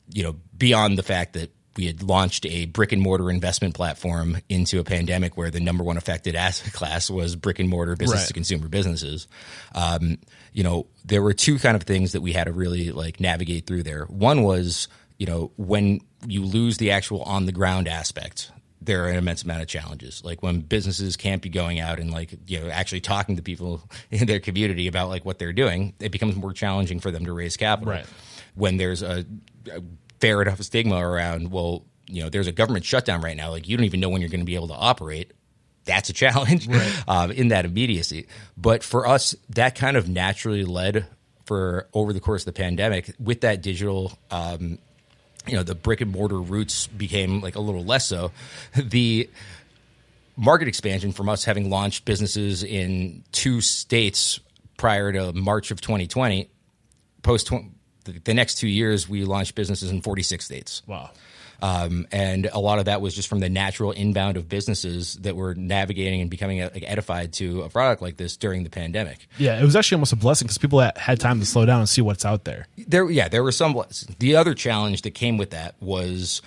[0.09, 4.37] you know, beyond the fact that we had launched a brick and mortar investment platform
[4.49, 8.21] into a pandemic where the number one affected asset class was brick and mortar business
[8.21, 8.27] Right.
[8.27, 9.27] to consumer businesses.
[9.75, 10.17] Um,
[10.53, 13.67] you know, there were two kind of things that we had to really like navigate
[13.67, 14.05] through there.
[14.05, 14.87] One was,
[15.17, 19.43] you know, when you lose the actual on the ground aspect, there are an immense
[19.43, 20.23] amount of challenges.
[20.23, 23.81] Like when businesses can't be going out and like, you know, actually talking to people
[24.11, 27.33] in their community about like what they're doing, it becomes more challenging for them to
[27.33, 28.05] raise capital Right.
[28.55, 29.25] when there's a,
[29.71, 29.81] a
[30.19, 33.51] fair enough stigma around, well, you know, there's a government shutdown right now.
[33.51, 35.33] Like you don't even know when you're going to be able to operate.
[35.85, 36.67] That's a challenge
[37.07, 38.27] um, in that immediacy.
[38.57, 41.07] But for us, that kind of naturally led
[41.45, 44.17] for over the course of the pandemic with that digital.
[44.31, 44.79] Um,
[45.47, 48.31] you know, the brick and mortar roots became like a little less so.
[48.75, 49.29] The
[50.35, 54.39] market expansion from us having launched businesses in two states
[54.77, 56.49] prior to March of 2020,
[57.23, 57.51] post
[58.07, 60.81] the, the next two years, we launched businesses in 46 states.
[60.87, 61.11] Wow.
[61.61, 65.35] Um, and a lot of that was just from the natural inbound of businesses that
[65.35, 69.27] were navigating and becoming like, edified to a product like this during the pandemic.
[69.37, 71.79] Yeah, it was actually almost a blessing because people had- had time to slow down
[71.79, 72.67] and see what's out there.
[72.77, 73.75] There, yeah, there were some.
[74.19, 76.41] The other challenge that came with that was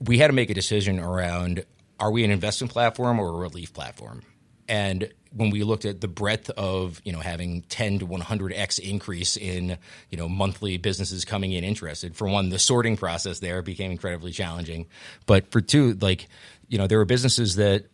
[0.00, 1.64] we had to make a decision around:
[1.98, 4.22] are we an investment platform or a relief platform?
[4.68, 9.36] And when we looked at the breadth of you know having 10 to 100x increase
[9.36, 9.76] in
[10.10, 14.32] you know monthly businesses coming in interested for one the sorting process there became incredibly
[14.32, 14.86] challenging.
[15.26, 16.28] But for two like
[16.68, 17.86] you know there were businesses that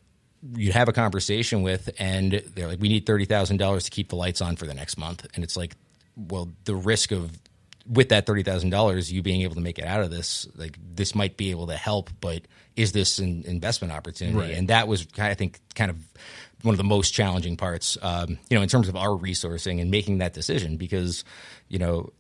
[0.55, 4.41] you'd have a conversation with and they're like we need $30,000 to keep the lights
[4.41, 5.27] on for the next month.
[5.35, 5.77] And it's like
[6.17, 7.39] well the risk of
[7.87, 11.37] with that $30,000 you being able to make it out of this like this might
[11.37, 12.43] be able to help but
[12.77, 14.39] is this an investment opportunity?
[14.39, 14.55] Right.
[14.55, 15.99] and that was I think kind of
[16.63, 19.91] one of the most challenging parts um, you know in terms of our resourcing and
[19.91, 21.25] making that decision because
[21.69, 22.13] you know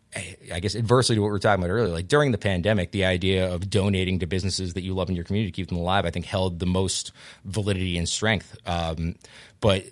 [0.52, 3.04] I guess adversely to what we were talking about earlier, like during the pandemic, the
[3.04, 6.04] idea of donating to businesses that you love in your community to keep them alive,
[6.04, 7.12] I think held the most
[7.44, 8.56] validity and strength.
[8.66, 9.14] Um,
[9.60, 9.84] but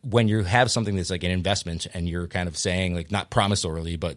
[0.00, 3.30] when you have something that's like an investment and you're kind of saying like not
[3.30, 4.16] promissorily, but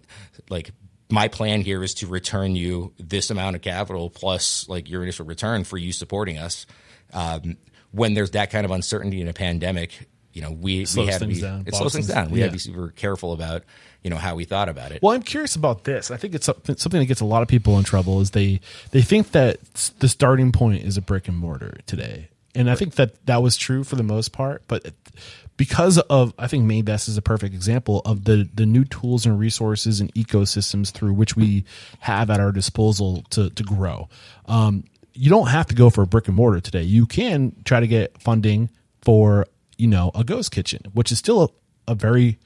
[0.50, 0.72] like
[1.10, 5.26] my plan here is to return you this amount of capital plus like your initial
[5.26, 6.66] return for you supporting us.
[7.14, 7.58] Um,
[7.96, 11.20] when there's that kind of uncertainty in a pandemic, you know, we, we had to
[11.20, 11.64] things be, down.
[11.66, 12.30] it slows things down.
[12.30, 12.50] We had Yeah.
[12.50, 13.64] to be super careful about,
[14.04, 15.02] you know, how we thought about it.
[15.02, 16.12] Well, I'm curious about this.
[16.12, 18.60] I think it's something that gets a lot of people in trouble is they
[18.92, 19.64] they think that
[20.00, 23.56] the starting point is a brick and mortar today, and I think that that was
[23.56, 24.64] true for the most part.
[24.68, 24.94] But
[25.58, 29.40] because of I think Mainvest is a perfect example of the the new tools and
[29.40, 31.64] resources and ecosystems through which we
[32.00, 34.10] have at our disposal to to grow.
[34.48, 34.84] Um,
[35.16, 36.84] you don't have to go for a brick and mortar today.
[36.84, 38.70] You can try to get funding
[39.02, 39.48] for
[39.78, 41.44] you know a ghost kitchen, which is still
[41.88, 42.38] a, a very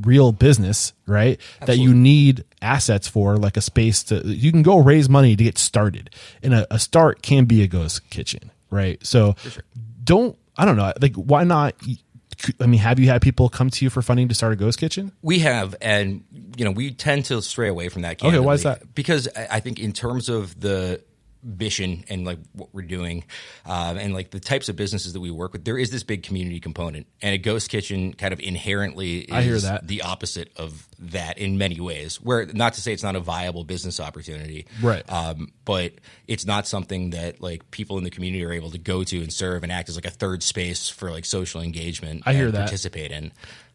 [0.00, 1.40] real business, right?
[1.66, 5.44] That you need assets for, like a space to, you can go raise money to
[5.44, 6.10] get started.
[6.42, 9.04] And a, a start can be a ghost kitchen, right?
[9.06, 9.36] So
[10.02, 11.74] don't, I don't know, like, why not?
[12.60, 14.78] I mean, have you had people come to you for funding to start a ghost
[14.78, 15.12] kitchen?
[15.22, 16.24] We have, and
[16.56, 18.22] you know, we tend to stray away from that.
[18.22, 18.94] Okay, why is that?
[18.94, 21.00] Because I I think in terms of the
[21.44, 23.24] mission and like what we're doing,
[23.66, 26.22] um, and like the types of businesses that we work with, there is this big
[26.22, 29.86] community component, and a ghost kitchen kind of inherently is I hear that.
[29.86, 32.20] the opposite of that in many ways.
[32.20, 35.04] Where not to say it's not a viable business opportunity, Right.
[35.10, 35.92] Um, but
[36.26, 39.32] it's not something that like people in the community are able to go to and
[39.32, 42.22] serve and act as like a third space for like social engagement.
[42.26, 42.60] I hear and that.
[42.60, 43.32] Participate in,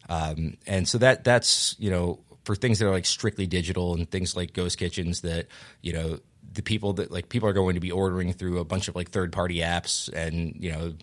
[0.08, 4.10] um, and so that that's you know for things that are like strictly digital and
[4.10, 5.46] things like ghost kitchens that
[5.82, 6.18] you know
[6.52, 9.10] the people that like people are going to be ordering through a bunch of like
[9.10, 10.94] third party apps and you know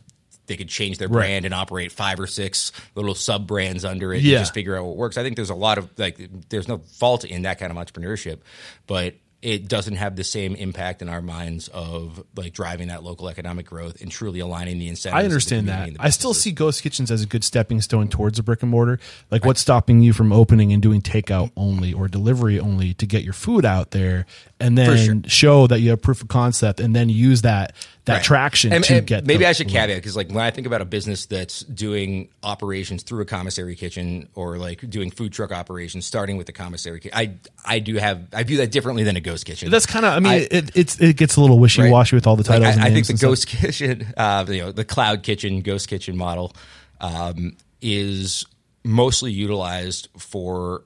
[0.47, 1.21] they could change their Right.
[1.23, 4.37] brand and operate five or six little sub brands under it Yeah.
[4.37, 5.17] and just figure out what works.
[5.17, 6.19] I think there's a lot of like
[6.49, 8.39] there's no fault in that kind of entrepreneurship,
[8.87, 9.15] but
[9.47, 13.65] it doesn't have the same impact in our minds of like driving that local economic
[13.65, 15.21] growth and truly aligning the incentives.
[15.21, 15.91] I understand that.
[16.01, 18.99] I still see ghost kitchens as a good stepping stone towards a brick and mortar.
[19.31, 23.23] Like, what's stopping you from opening and doing takeout only or delivery only to get
[23.23, 24.25] your food out there,
[24.59, 25.29] and then sure.
[25.29, 27.73] show that you have proof of concept, and then use that
[28.03, 28.23] that Right.
[28.23, 29.25] traction And- to and get.
[29.25, 33.03] Maybe I should caveat because, like, when I think about a business that's doing operations
[33.03, 37.31] through a commissary kitchen or like doing food truck operations, starting with the commissary I
[37.65, 39.69] I do have I view that differently than a ghost kitchen.
[39.71, 40.13] That's kind of.
[40.13, 42.59] I mean, I- it, it's it gets a little wishy washy with all the Like,
[42.61, 42.75] titles.
[42.75, 43.29] and I, I think the and stuff.
[43.29, 46.53] ghost kitchen, uh, you know, the cloud kitchen, ghost kitchen model
[47.01, 48.45] um, is
[48.83, 50.83] mostly utilized for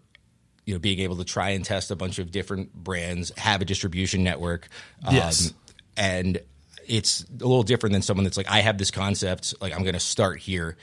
[0.66, 3.66] you know being able to try and test a bunch of different brands, have a
[3.66, 4.68] distribution network,
[5.06, 5.54] um, Yes.
[5.97, 6.39] and
[6.88, 9.93] it's a little different than someone that's like, I have this concept, like I'm going
[9.93, 10.76] to start here.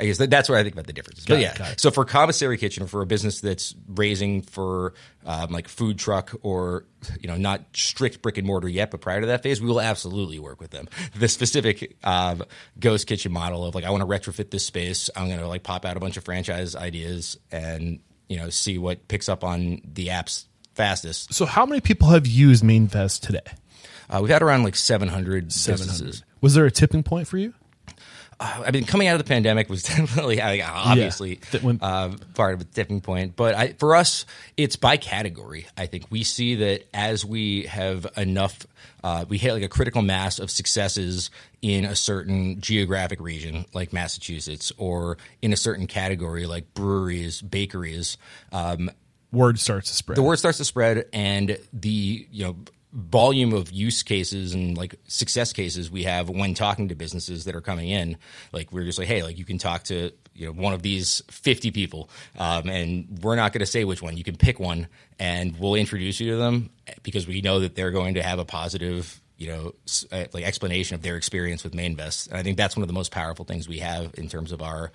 [0.00, 1.24] I guess that, that's what I think about the difference.
[1.24, 4.94] Got But it, yeah, so for commissary kitchen, or for a business that's raising for
[5.26, 6.84] um, like food truck or
[7.20, 9.80] you know not strict brick and mortar yet, but prior to that phase, we will
[9.80, 10.88] absolutely work with them.
[11.16, 12.44] The specific um,
[12.78, 15.62] ghost kitchen model of like I want to retrofit this space, I'm going to like
[15.62, 19.80] pop out a bunch of franchise ideas and you know see what picks up on
[19.84, 20.44] the apps
[20.74, 21.34] fastest.
[21.34, 23.40] So, how many people have used Mainvest today?
[24.08, 26.24] Uh, we've had around like 700, Seven businesses.
[26.40, 27.52] Was there a tipping point for you?
[28.40, 32.60] I mean, coming out of the pandemic was definitely obviously That when- uh, part of
[32.60, 33.34] a tipping point.
[33.36, 34.26] But I, for us,
[34.56, 35.66] it's by category.
[35.76, 38.66] I think we see that as we have enough,
[39.02, 41.30] uh, we hit like a critical mass of successes
[41.62, 48.18] in a certain geographic region, like Massachusetts, or in a certain category, like breweries, bakeries.
[48.52, 48.90] Um,
[49.32, 50.16] Word starts to spread.
[50.16, 52.56] the word starts to spread and the you know
[52.92, 57.54] volume of use cases and like success cases we have when talking to businesses that
[57.54, 58.16] are coming in
[58.52, 61.22] like we're just like hey like you can talk to you know one of these
[61.30, 62.08] 50 people
[62.38, 64.16] um, and we're not going to say which one.
[64.16, 64.86] You can pick one
[65.18, 66.70] and we'll introduce you to them
[67.02, 69.74] because we know that they're going to have a positive you know
[70.12, 72.28] uh, like explanation of their experience with mainvest.
[72.28, 74.62] And i think that's one of the most powerful things we have in terms of
[74.62, 74.92] our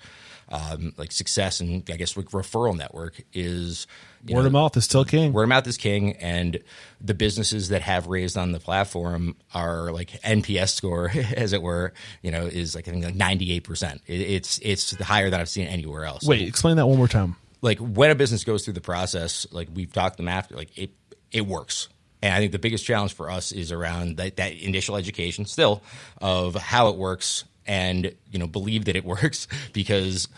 [0.50, 3.86] um, like success and i guess referral network is
[4.28, 5.34] Word know, of mouth is still king.
[5.34, 6.58] Word of mouth is king, and
[6.98, 11.92] the businesses that have raised on the platform are like NPS score, as it were,
[12.22, 14.00] you know, is like I think like ninety eight percent.
[14.06, 16.26] It's it's higher than I've seen anywhere else.
[16.26, 17.36] Wait, explain that one more time.
[17.60, 20.92] like when a business goes through the process, like we've talked them after, like it
[21.30, 21.88] it works.
[22.22, 25.82] And I think the biggest challenge for us is around that, that initial education still
[26.22, 30.28] of how it works and you know believe that it works because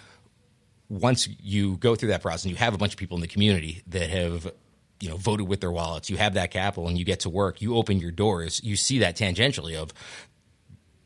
[0.88, 3.26] once you go through that process and you have a bunch of people in the
[3.28, 4.50] community that have
[5.00, 7.60] you know voted with their wallets you have that capital and you get to work
[7.60, 9.92] you open your doors you see that tangentially of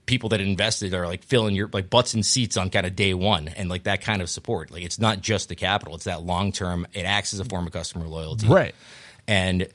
[0.06, 3.14] people that invested are like filling your like butts and seats on kind of day
[3.14, 6.22] one and like that kind of support like it's not just the capital it's that
[6.22, 8.74] long term it acts as a form of customer loyalty Right.
[9.26, 9.68] and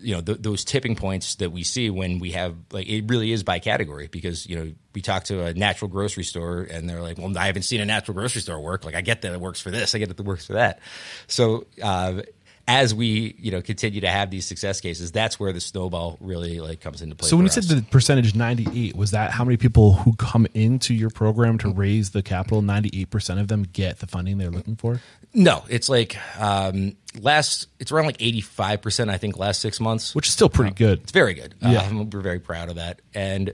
[0.00, 3.32] you know th- those tipping points that we see when we have like it really
[3.32, 7.00] is by category because you know we talk to a natural grocery store and they're
[7.00, 8.84] like well i haven't seen a natural grocery store work.
[8.84, 9.94] Like i get that it works for this.
[9.94, 10.80] I get that it works for that.
[11.26, 12.22] So uh,
[12.68, 16.60] as we you know continue to have these success cases that's where the snowball really
[16.60, 19.44] like comes into play So when you for said the percentage 98, was that how
[19.44, 22.62] many people who come into your program to raise the capital?
[22.62, 25.00] 98% of them get the funding they're looking for?
[25.34, 30.26] no it's like um last it's around like 85% i think last six months Which
[30.26, 31.00] is still pretty good.
[31.02, 31.54] It's very good.
[31.60, 31.82] Yeah.
[31.82, 33.00] Um, we're very proud of that.
[33.14, 33.52] And,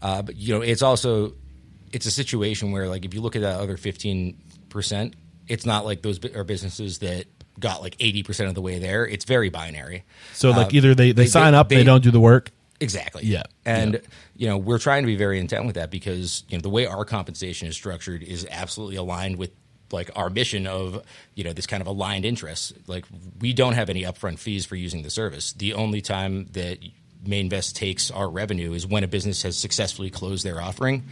[0.00, 1.34] uh, but you know, it's also,
[1.92, 5.14] it's a situation where like, if you look at that other 15%,
[5.48, 7.26] it's not like those are businesses that
[7.60, 9.06] got like 80% of the way there.
[9.06, 10.04] It's very binary.
[10.34, 12.50] So like Uh, either they, they, sign up, they, they- don't do the work.
[12.78, 13.24] Exactly.
[13.24, 13.44] Yeah.
[13.64, 14.00] And Yeah.
[14.36, 16.84] you know, we're trying to be very intent with that because you know the way
[16.86, 19.50] our compensation is structured is absolutely aligned with
[19.92, 21.02] like our mission of
[21.34, 22.74] you know this kind of aligned interests.
[22.86, 23.06] Like
[23.40, 25.52] we don't have any upfront fees for using the service.
[25.54, 26.78] The only time that
[27.26, 31.04] Mainvest takes our revenue is when a business has successfully closed their offering.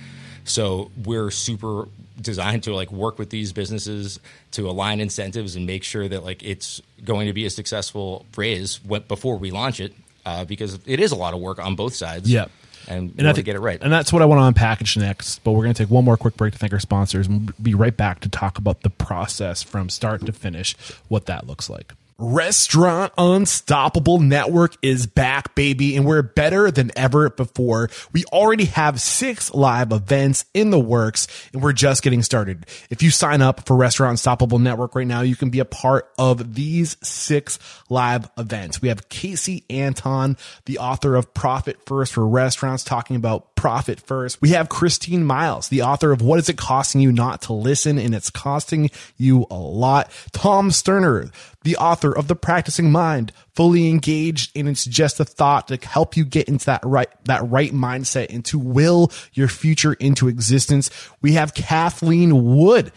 [0.45, 1.89] So we're super
[2.21, 4.21] designed to like work with these businesses
[4.53, 8.79] to align incentives and make sure that like it's going to be a successful raise
[8.79, 9.93] before we launch it
[10.25, 12.31] uh, because it is a lot of work on both sides.
[12.31, 12.47] Yeah.
[12.89, 13.81] and, And I think get it right.
[13.81, 15.43] And that's what I want to unpackage next.
[15.43, 17.75] But we're going to take one more quick break to thank our sponsors and be
[17.75, 20.77] right back to talk about the process from start to finish,
[21.09, 21.93] what that looks like.
[22.17, 27.91] Restaurant Unstoppable Network is back, baby, and we're better than ever before.
[28.13, 32.67] We already have six live events in the works, and we're just getting started.
[32.89, 36.09] If you sign up for Restaurant Unstoppable Network right now, you can be a part
[36.17, 37.59] of these six
[37.91, 38.81] live events.
[38.81, 40.37] We have Casey Anton,
[40.67, 44.43] the author of Profit First for Restaurants, talking about profit first.
[44.43, 47.99] We have Christine Miles, the author of What is it costing you not to listen?
[47.99, 50.11] And it's costing you a lot.
[50.33, 51.31] Tom Sterner,
[51.63, 56.17] the author of The Practicing Mind, fully engaged and it's just a thought to help
[56.17, 60.91] you get into that right, that right mindset and to will your future into existence.
[61.23, 62.93] We have Kathleen Wood,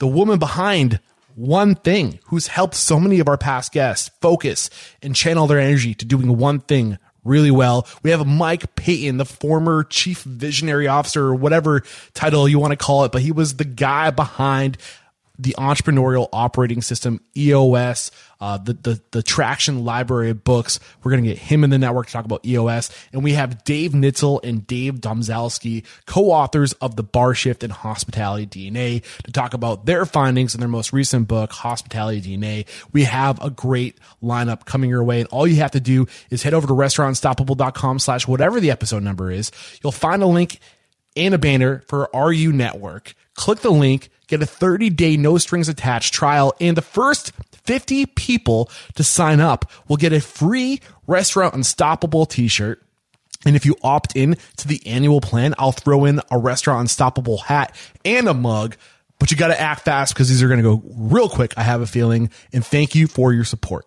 [0.00, 1.00] the woman behind
[1.34, 4.70] one thing who's helped so many of our past guests focus
[5.02, 7.86] and channel their energy to doing one thing really well.
[8.02, 11.82] We have Mike Paton, the former chief visionary officer or whatever
[12.12, 14.78] title you want to call it, but he was the guy behind
[15.38, 18.10] the entrepreneurial operating system EOS,
[18.40, 20.78] uh, the, the the traction library of books.
[21.02, 23.92] We're gonna get him in the network to talk about EOS, and we have Dave
[23.92, 29.86] Nitzel and Dave Domzalski, co-authors of the Bar Shift and Hospitality DNA, to talk about
[29.86, 32.66] their findings in their most recent book, Hospitality DNA.
[32.92, 36.42] We have a great lineup coming your way, and all you have to do is
[36.42, 39.50] head over to restaurantunstoppable.com slash whatever the episode number is.
[39.82, 40.60] You'll find a link
[41.16, 43.14] and a banner for RU Network.
[43.34, 47.32] Click the link, get a 30 day no strings attached trial, and the first
[47.64, 52.82] 50 people to sign up will get a free Restaurant Unstoppable t shirt.
[53.46, 57.38] And if you opt in to the annual plan, I'll throw in a Restaurant Unstoppable
[57.38, 58.76] hat and a mug.
[59.18, 61.62] But you got to act fast because these are going to go real quick, I
[61.62, 62.30] have a feeling.
[62.52, 63.86] And thank you for your support.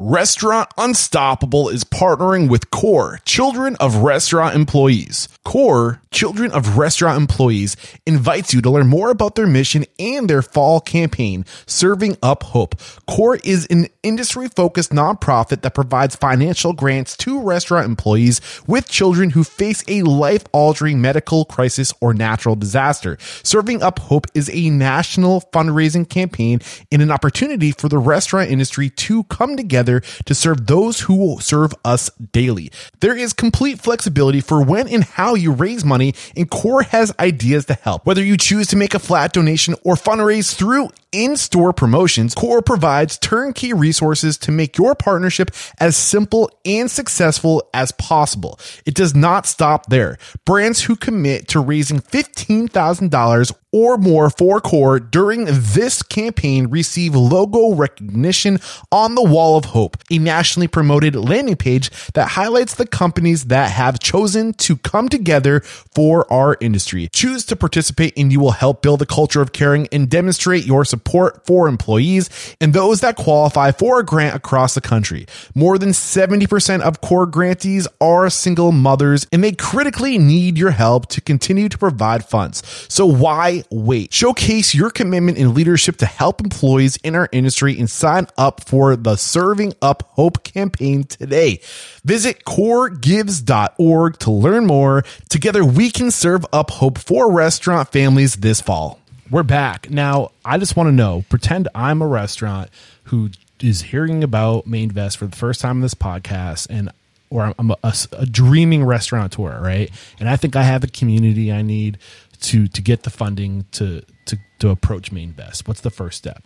[0.00, 5.28] Restaurant Unstoppable is partnering with CORE, Children of Restaurant Employees.
[5.44, 10.42] CORE, Children of Restaurant Employees, invites you to learn more about their mission and their
[10.42, 12.74] fall campaign, Serving Up Hope.
[13.06, 19.30] CORE is an industry focused nonprofit that provides financial grants to restaurant employees with children
[19.30, 23.18] who face a life altering medical crisis or natural disaster.
[23.42, 28.88] Serving Up Hope is a national fundraising campaign and an opportunity for the restaurant industry
[28.90, 32.70] to come together to serve those who serve us daily.
[33.00, 37.66] There is complete flexibility for when and how you raise money, and Core has ideas
[37.66, 38.06] to help.
[38.06, 43.18] Whether you choose to make a flat donation or fundraise through in-store promotions, Core provides
[43.18, 48.58] turnkey resources to make your partnership as simple and successful as possible.
[48.84, 50.18] It does not stop there.
[50.44, 57.74] Brands who commit to raising $15,000 or more for Core during this campaign receive logo
[57.74, 58.58] recognition
[58.90, 63.70] on the Wall of Hope, a nationally promoted landing page that highlights the companies that
[63.70, 67.08] have chosen to come together for our industry.
[67.12, 70.84] Choose to participate and you will help build a culture of caring and demonstrate your
[70.84, 72.30] support for employees
[72.60, 75.26] and those that qualify for a grant across the country.
[75.54, 81.08] More than 70% of Core grantees are single mothers and they critically need your help
[81.08, 82.62] to continue to provide funds.
[82.88, 84.12] So why wait?
[84.12, 88.96] Showcase your commitment and leadership to help employees in our industry and sign up for
[88.96, 91.60] the Serving Up Hope campaign today.
[92.04, 95.04] Visit coregives.org to learn more.
[95.28, 99.00] Together we can serve up hope for restaurant families this fall.
[99.30, 99.90] We're back.
[99.90, 102.70] Now, I just want to know, pretend I'm a restaurant
[103.04, 106.90] who is hearing about Mainvest for the first time in this podcast, and
[107.28, 109.90] or I'm, I'm a, a, a dreaming restaurateur, right?
[110.18, 111.98] And I think I have the community I need
[112.42, 115.68] to to get the funding to to to approach Mainvest.
[115.68, 116.42] What's the first step?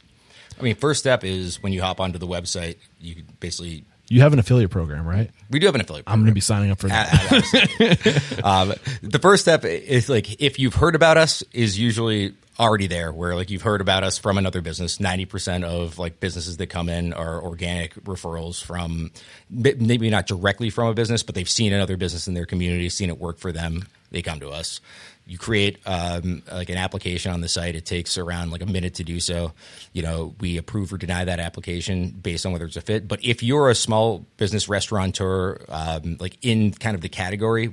[0.58, 4.32] I mean, first step is when you hop onto the website, you basically You have
[4.32, 5.30] an affiliate program, right?
[5.50, 6.04] we do have an affiliate.
[6.08, 8.40] I'm going to be signing up for that.
[8.44, 8.72] Um,
[9.02, 13.34] the first step is like if you've heard about us is usually already there where
[13.34, 14.98] like you've heard about us from another business.
[14.98, 19.10] 90% of like businesses that come in are organic referrals from
[19.50, 23.08] maybe not directly from a business but they've seen another business in their community seen
[23.08, 23.86] it work for them.
[24.10, 24.80] They come to us.
[25.24, 27.76] You create um, like an application on the site.
[27.76, 29.52] It takes around like a minute to do so.
[29.92, 33.08] You know we approve or deny that application based on whether it's a fit.
[33.08, 37.72] But if you're a small business restaurateur um, like in kind of the category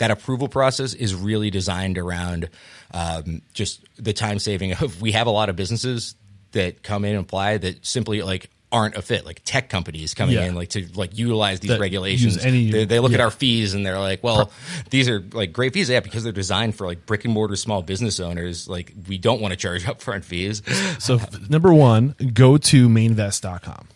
[0.00, 2.48] that approval process is really designed around
[2.92, 6.14] um, just the time saving of we have a lot of businesses
[6.52, 9.24] that come in and apply that simply like aren't a fit.
[9.26, 10.46] Like tech companies coming Yeah.
[10.46, 12.38] in like to like utilize these That regulations.
[12.44, 14.50] any- they, they look at our fees and they're like well
[14.90, 15.88] these are like great fees.
[15.90, 18.68] Yeah because they're designed for like brick and mortar small business owners.
[18.68, 20.62] Like we don't want to charge upfront fees.
[20.98, 23.86] So number one, go to mainvest.com.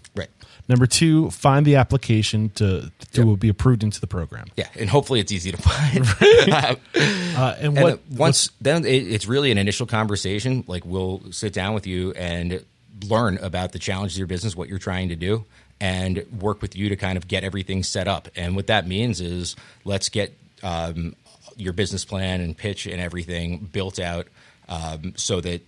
[0.68, 4.46] Number two, find the application to to be approved into the program.
[4.56, 6.06] yeah and hopefully it's easy to find
[7.36, 10.64] Uh, and And what once then it, it's really an initial conversation.
[10.66, 12.64] Like we'll sit down with you and
[13.08, 15.44] learn about the challenges of your business, what you're trying to do,
[15.80, 18.28] and work with you to kind of get everything set up.
[18.36, 21.16] And what that means is let's get um,
[21.56, 24.28] your business plan and pitch and everything built out
[24.68, 25.62] um, so that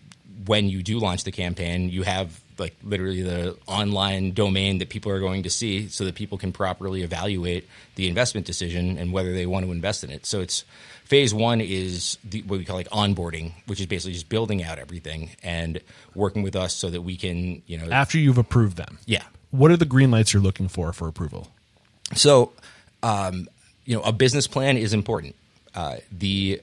[0.46, 5.12] when you do launch the campaign, you have like literally the online domain that people
[5.12, 9.32] are going to see so that people can properly evaluate the investment decision and whether
[9.32, 10.26] they want to invest in it.
[10.26, 10.64] So it's
[11.04, 14.78] phase one is the, what we call like onboarding, which is basically just building out
[14.78, 15.80] everything and
[16.14, 19.22] working with us so that we can, you know, after you've approved them, yeah.
[19.50, 21.48] what are the green lights you're looking for for approval?
[22.14, 22.52] So,
[23.02, 23.48] um,
[23.84, 25.34] you know, a business plan is important.
[25.74, 26.60] Uh, the,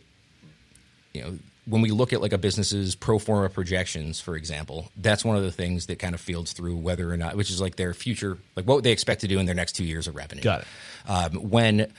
[1.14, 5.24] you know, when we look at like a business's pro forma projections, for example, that's
[5.24, 7.76] one of the things that kind of fields through whether or not, which is like
[7.76, 10.44] their future, like what they expect to do in their next two years of revenue.
[10.44, 10.68] Got it.
[11.10, 11.92] Um, when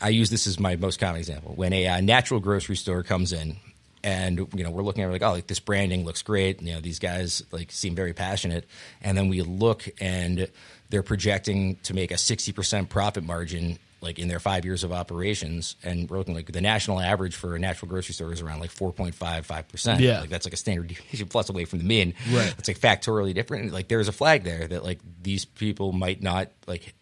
[0.00, 3.32] I use this as my most common example, when a uh, natural grocery store comes
[3.32, 3.56] in
[4.04, 6.72] and you know we're looking at it like oh like this branding looks great you
[6.72, 8.64] know these guys like seem very passionate
[9.02, 10.48] and then we look and
[10.90, 15.76] they're projecting to make a 60% profit margin like in their five years of operations
[15.82, 20.00] and we're like the national average for a natural grocery store is around like 4.55%
[20.00, 20.20] Yeah.
[20.20, 22.54] like that's like a standard deviation plus away from the mean Right.
[22.58, 26.50] it's like factorially different like there's a flag there that like these people might not
[26.66, 26.94] like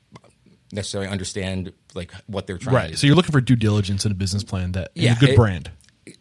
[0.73, 2.97] necessarily understand like what they're trying to do.
[2.97, 5.37] So you're looking for due diligence in a business plan that Yeah, a good it-
[5.37, 5.71] brand.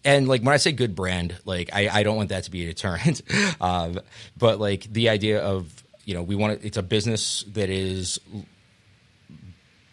[0.05, 2.63] and like when I say good brand, like I, I don't want that to be
[2.63, 3.21] a deterrent,
[3.61, 3.99] um,
[4.37, 8.19] but like the idea of you know we want to, it's a business that is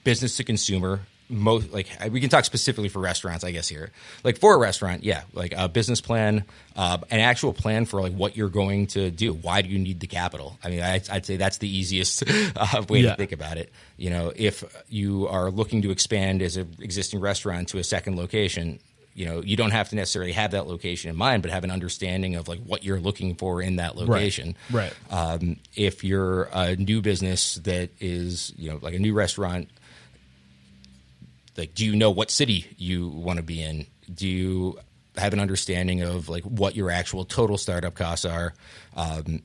[0.05, 1.01] business to consumer.
[1.33, 3.93] Most like we can talk specifically for restaurants, I guess here.
[4.25, 6.45] Like for a restaurant, yeah, like a business plan,
[6.75, 9.33] uh, an actual plan for like what you're going to do.
[9.33, 10.59] Why do you need the capital?
[10.65, 12.25] I mean, I, I'd say that's the easiest
[12.57, 13.11] uh, way Yeah.
[13.11, 13.71] to think about it.
[13.97, 18.17] You know, if you are looking to expand as an existing restaurant to a second
[18.17, 18.81] location,
[19.15, 21.71] you know, you don't have to necessarily have that location in mind, but have an
[21.71, 24.57] understanding of like what you're looking for in that location.
[24.73, 24.93] Right.
[25.13, 29.69] Um, if you're a new business that is, you know, like a new restaurant,
[31.57, 33.87] like, do you know what city you want to be in?
[34.13, 34.79] Do you
[35.17, 38.55] have an understanding of like what your actual total startup costs are?
[38.97, 39.43] Um,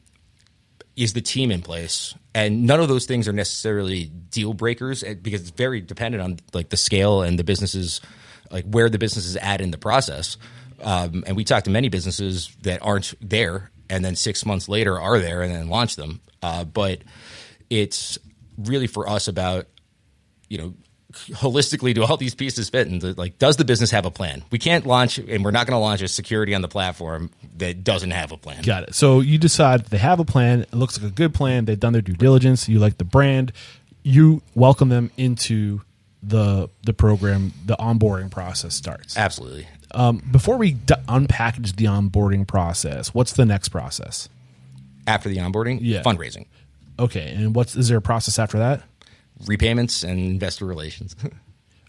[0.95, 2.15] is the team in place?
[2.33, 6.39] And none of those things are necessarily deal breakers eh, because it's very dependent on
[6.53, 8.01] like the scale and the businesses,
[8.49, 10.37] like where the business is at in the process.
[10.81, 14.99] Um, and we talk to many businesses that aren't there, and then six months later
[14.99, 16.21] are there, and then launch them.
[16.41, 17.01] Uh, but
[17.69, 18.17] it's
[18.57, 19.67] really for us about
[20.49, 20.73] you know
[21.31, 24.59] holistically do all these pieces fit and like does the business have a plan we
[24.59, 28.11] can't launch and we're not going to launch a security on the platform that doesn't
[28.11, 28.95] have a plan Got it.
[28.95, 30.61] So you decide they have a plan.
[30.61, 31.65] It looks like a good plan.
[31.65, 32.67] They've done their due diligence.
[32.67, 33.51] You like the brand.
[34.03, 35.81] You welcome them into
[36.21, 37.53] the the program.
[37.65, 39.17] The onboarding process starts.
[39.17, 44.27] absolutely Um, before we d- unpackage the onboarding process, what's the next process?
[45.07, 46.01] after the onboarding Yeah.
[46.01, 46.45] fundraising
[46.97, 48.81] Okay, and what's is there a process after that?
[49.47, 51.15] Repayments and investor relations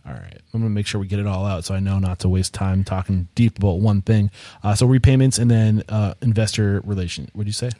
[0.06, 2.20] All right, I'm gonna make sure we get it all out, so I know not
[2.20, 4.30] to waste time talking deep about one thing.
[4.62, 7.28] Uh, so repayments and then uh, investor relation.
[7.32, 7.70] What do you say?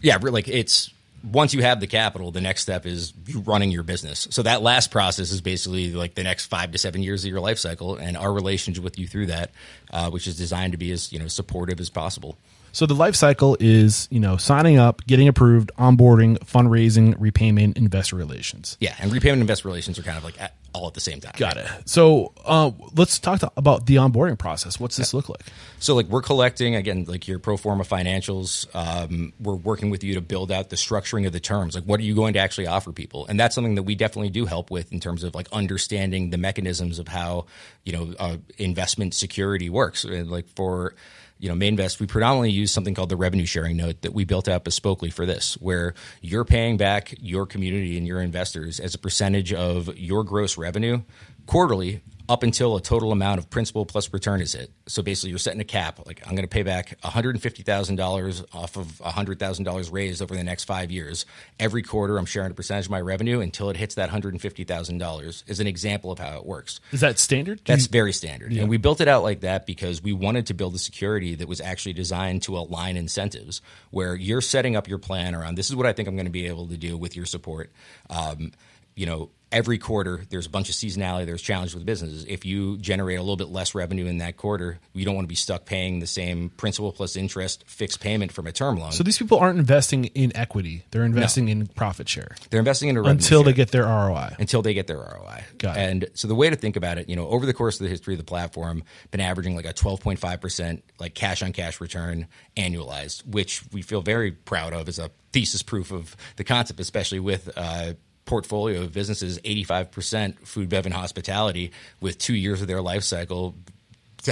[0.00, 0.92] yeah like it's
[1.24, 4.60] once you have the capital the next step is you running your business so that
[4.60, 7.96] last process is basically like the next five to seven years of your life cycle
[7.96, 9.50] and our relationship with you through that
[9.92, 12.36] uh, which is designed to be as you know supportive as possible
[12.72, 18.16] So the life cycle is, you know, signing up, getting approved, onboarding, fundraising, repayment, investor
[18.16, 18.76] relations.
[18.80, 21.20] Yeah, and repayment and investor relations are kind of like at, all at the same
[21.20, 21.32] time.
[21.36, 21.66] Got it.
[21.84, 24.80] So uh, let's talk to, about the onboarding process.
[24.80, 25.42] What's this look like?
[25.78, 28.66] So like we're collecting again like your pro forma financials.
[28.74, 31.74] Um, we're working with you to build out the structuring of the terms.
[31.74, 33.26] Like what are you going to actually offer people?
[33.26, 36.38] And that's something that we definitely do help with in terms of like understanding the
[36.38, 37.46] mechanisms of how
[37.84, 40.04] you know uh, investment security works.
[40.04, 40.94] And like for
[41.42, 44.46] you know, Mainvest, we predominantly use something called the revenue sharing note that we built
[44.46, 48.98] out bespokely for this, where you're paying back your community and your investors as a
[48.98, 51.02] percentage of your gross revenue
[51.46, 54.70] quarterly up until a total amount of principal plus return is hit.
[54.86, 56.06] So basically, you're setting a cap.
[56.06, 60.90] Like I'm going to pay back $150,000 off of $100,000 raised over the next five
[60.90, 61.26] years.
[61.58, 65.42] Every quarter, I'm sharing a percentage of my revenue until it hits that $150,000.
[65.48, 66.80] Is an example of how it works.
[66.92, 67.60] Is that standard?
[67.64, 68.52] That's very standard.
[68.52, 68.62] Yeah.
[68.62, 71.48] And we built it out like that because we wanted to build a security that
[71.48, 73.60] was actually designed to align incentives,
[73.90, 76.30] where you're setting up your plan around this is what I think I'm going to
[76.30, 77.70] be able to do with your support.
[78.10, 78.52] Um,
[78.94, 82.24] you know, every quarter there's a bunch of seasonality there's challenges with businesses.
[82.24, 85.28] If you generate a little bit less revenue in that quarter you don't want to
[85.28, 88.92] be stuck paying the same principal plus interest fixed payment from a term loan.
[88.92, 90.84] So these people aren't investing in equity.
[90.90, 91.52] They're investing no.
[91.52, 92.34] in profit share.
[92.50, 93.52] They're investing in a revenue until share.
[93.52, 96.56] they get their roi until they get their roi Got and so the way to
[96.56, 99.20] think about it you know over the course of the history of the platform been
[99.20, 102.26] averaging like a 12.5% like cash on cash return
[102.56, 107.20] annualized which we feel very proud of as a thesis proof of the concept especially
[107.20, 107.92] with uh,
[108.24, 113.54] portfolio of businesses, 85% food, bev, and hospitality with two years of their life cycle,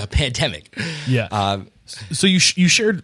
[0.01, 0.77] a pandemic.
[1.07, 1.29] Yeah.
[1.31, 3.03] Um, so you, sh- you shared,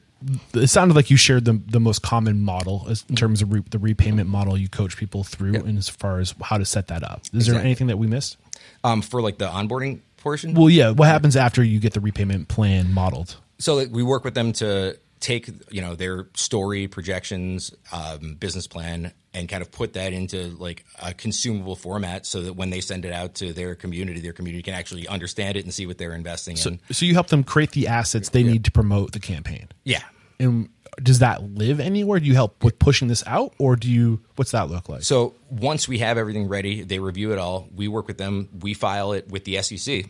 [0.55, 3.65] it sounded like you shared the, the most common model as, in terms of re-
[3.71, 5.65] the repayment model you coach people through yep.
[5.65, 7.23] and as far as how to set that up.
[7.23, 7.55] Is exactly.
[7.55, 8.37] there anything that we missed?
[8.85, 10.55] Um, for like the onboarding portion?
[10.55, 10.91] Well, yeah.
[10.91, 13.37] What happens after you get the repayment plan modeled?
[13.59, 18.69] So like, we work with them to take you know their story projections um, business
[18.69, 22.81] plan and kind of put that into like a consumable format so that when they
[22.81, 25.99] send it out to their community their community can actually understand it and see what
[25.99, 26.81] they're investing so, in.
[26.93, 28.53] so you help them create the assets they yeah.
[28.53, 29.67] need to promote the campaign?
[29.83, 30.05] Yeah.
[30.39, 30.69] And
[31.03, 32.21] does that live anywhere?
[32.21, 35.03] Do you help with pushing this out or do you what's that look like?
[35.03, 37.69] So once we have everything ready they review it all.
[37.75, 38.49] We work with them.
[38.61, 40.05] We file it with the sec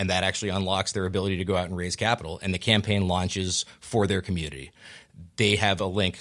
[0.00, 2.40] and that actually unlocks their ability to go out and raise capital.
[2.42, 4.70] And the campaign launches for their community.
[5.36, 6.20] They have a link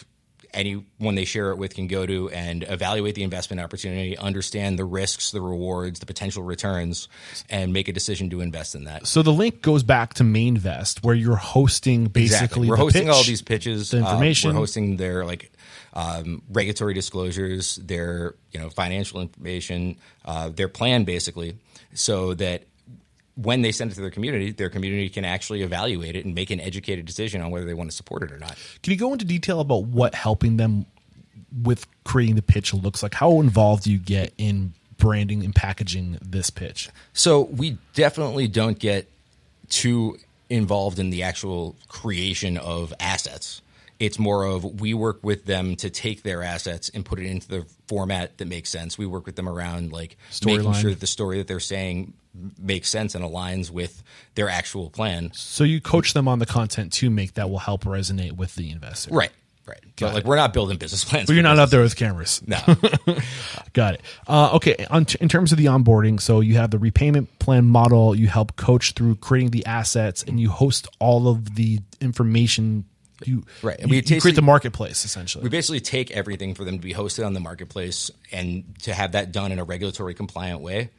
[0.54, 4.84] anyone they share it with can go to and evaluate the investment opportunity, understand the
[4.84, 7.08] risks, the rewards, the potential returns,
[7.50, 9.08] and make a decision to invest in that.
[9.08, 12.24] So the link goes back to Mainvest, where you're hosting basically.
[12.24, 12.68] Exactly.
[12.68, 14.50] We're hosting pitch, all these pitches, the information.
[14.50, 15.52] Uh, we're hosting their like
[15.94, 21.56] um, regulatory disclosures, their you know financial information, uh, their plan basically,
[21.94, 22.64] so that
[23.42, 26.50] when they send it to their community, their community can actually evaluate it and make
[26.50, 28.58] an educated decision on whether they want to support it or not.
[28.84, 30.86] Can you go into detail about what helping them
[31.64, 33.14] with creating the pitch looks like?
[33.14, 36.90] How involved do you get in branding and packaging this pitch?
[37.14, 39.10] So we definitely don't get
[39.70, 40.18] too
[40.50, 43.62] involved in the actual creation of assets.
[44.00, 47.48] It's more of we work with them to take their assets and put it into
[47.48, 48.98] the format that makes sense.
[48.98, 50.82] We work with them around like Story making line.
[50.82, 52.14] sure that the story that they're saying
[52.58, 54.04] makes sense and aligns with
[54.36, 55.32] their actual plan.
[55.34, 58.72] So you coach them on the content to make that will help resonate with the
[58.72, 59.14] investor.
[59.14, 59.32] Right.
[59.66, 59.96] Right.
[59.98, 61.28] Got but like we're not building business plans.
[61.28, 62.42] But you're not out there with cameras.
[62.48, 62.58] No.
[63.74, 64.02] Got it.
[64.28, 64.88] Uh, okay.
[64.90, 68.16] On t- in terms of the onboarding, so you have the repayment plan model.
[68.16, 72.86] You help coach through creating the assets, and you host all of the information
[73.26, 76.78] you right and we you create the marketplace essentially we basically take everything for them
[76.78, 80.62] to be hosted on the marketplace and to have that done in a regulatory compliant
[80.62, 80.90] way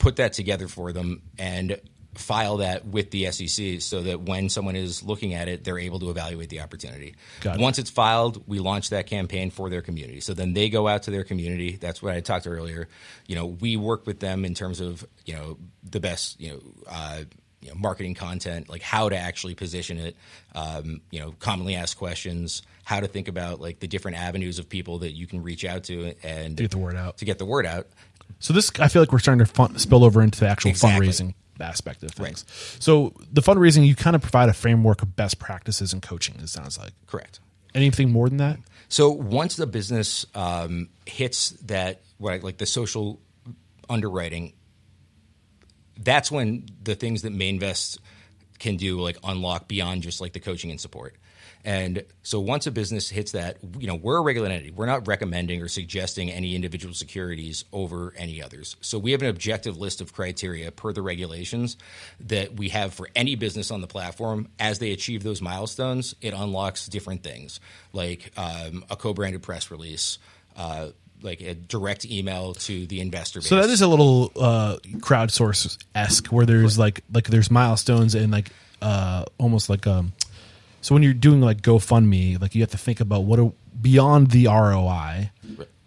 [0.00, 1.78] put that together for them and
[2.14, 6.00] file that with the SEC so that when someone is looking at it, they're able
[6.00, 7.14] to evaluate the opportunity.
[7.60, 10.20] Once it's filed, we launch that campaign for their community.
[10.20, 11.76] So then they go out to their community.
[11.76, 12.88] That's what I talked earlier.
[13.26, 16.60] You know, we work with them in terms of you know the best you know.
[16.88, 17.24] Uh,
[17.62, 20.16] you know, marketing content, like how to actually position it,
[20.54, 24.66] um, you know, commonly asked questions, how to think about like the different avenues of
[24.66, 27.18] people that you can reach out to and to get the word out.
[27.18, 27.88] To get the word out.
[28.38, 31.08] So this, I feel like we're starting to fun, spill over into the actual exactly.
[31.08, 32.44] fundraising aspect of things.
[32.48, 32.82] Right.
[32.82, 36.36] So the fundraising, you kind of provide a framework of best practices and coaching.
[36.40, 37.40] It sounds like correct.
[37.74, 38.58] Anything more than that?
[38.88, 43.20] So once the business um, hits that, right, like the social
[43.88, 44.52] underwriting
[46.02, 47.98] that's when the things that Mainvest
[48.58, 51.16] can do like unlock beyond just like the coaching and support.
[51.64, 54.70] And so once a business hits that, you know, we're a regulated entity.
[54.70, 58.76] We're not recommending or suggesting any individual securities over any others.
[58.80, 61.76] So we have an objective list of criteria per the regulations
[62.20, 64.48] that we have for any business on the platform.
[64.58, 67.60] As they achieve those milestones, it unlocks different things
[67.92, 70.18] like um, a co-branded press release.
[70.56, 70.88] Uh,
[71.22, 73.48] like a direct email to the investor base.
[73.50, 78.32] So that is a little uh, crowdsource esque, where there's like like there's milestones and
[78.32, 78.50] like
[78.80, 80.12] uh, almost like um.
[80.80, 84.30] So when you're doing like GoFundMe, like you have to think about what are beyond
[84.30, 85.30] the ROI.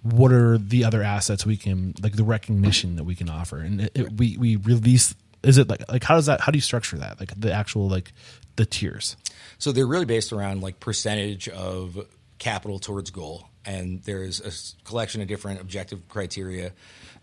[0.04, 3.82] What are the other assets we can like the recognition that we can offer, and
[3.82, 5.16] it, it, we we release.
[5.44, 7.88] Is it like like how does that how do you structure that like the actual
[7.88, 8.12] like
[8.58, 9.16] the tiers?
[9.60, 12.06] So they're really based around like percentage of
[12.38, 16.74] capital towards goal and there's a collection of different objective criteria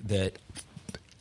[0.04, 0.38] that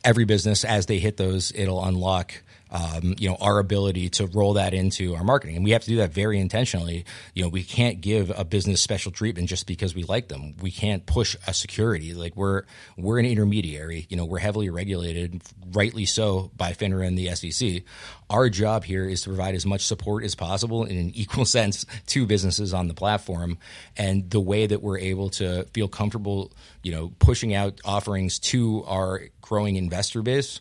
[0.04, 4.54] every business as they hit those it'll unlock um, you know our ability to roll
[4.54, 5.56] that into our marketing.
[5.56, 7.04] And we have to do that very intentionally.
[7.34, 10.54] You know we can't give a business special treatment just because we like them.
[10.60, 12.14] We can't push a security.
[12.14, 12.62] Like we're
[12.96, 14.06] we're an intermediary.
[14.08, 15.42] You know we're heavily regulated
[15.72, 17.82] rightly so by FINRA and the SEC
[18.30, 21.84] our job here is to provide as much support as possible in an equal sense
[22.06, 23.58] to businesses on the platform.
[23.96, 26.52] And the way that we're able to feel comfortable
[26.82, 30.60] you know pushing out offerings to our growing investor base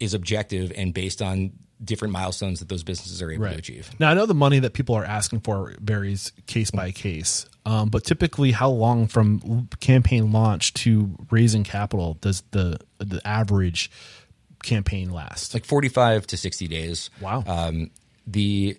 [0.00, 3.52] is objective and based on different milestones that those businesses are able right.
[3.52, 3.90] to achieve.
[3.98, 7.88] Now, I know the money that people are asking for varies case by case, um,
[7.88, 13.90] but typically, how long from campaign launch to raising capital does the the average
[14.62, 15.54] campaign last?
[15.54, 17.10] Like forty five to sixty days.
[17.20, 17.44] Wow.
[17.46, 17.90] Um,
[18.26, 18.78] the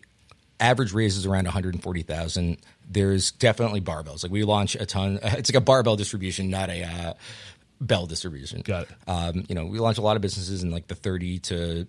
[0.59, 2.57] average raise is around one hundred and forty thousand.
[2.89, 4.23] There's definitely barbells.
[4.23, 5.19] Like we launch a ton.
[5.23, 6.83] It's like a barbell distribution, not a.
[6.83, 7.13] Uh,
[7.81, 8.61] bell distribution.
[8.61, 8.89] Got it.
[9.07, 11.87] Um, you know, we launch a lot of businesses in like the 30 to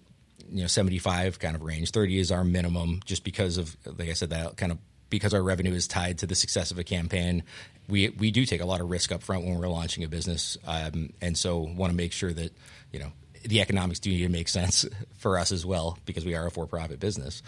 [0.50, 1.90] you know 75 kind of range.
[1.90, 4.78] 30 is our minimum, just because of like I said that kind of
[5.10, 7.44] because our revenue is tied to the success of a campaign.
[7.88, 10.56] We we do take a lot of risk up front when we're launching a business,
[10.66, 12.52] um, and so want to make sure that
[12.92, 13.12] you know
[13.44, 14.86] the economics do need to make sense
[15.18, 17.42] for us as well because we are a for-profit business.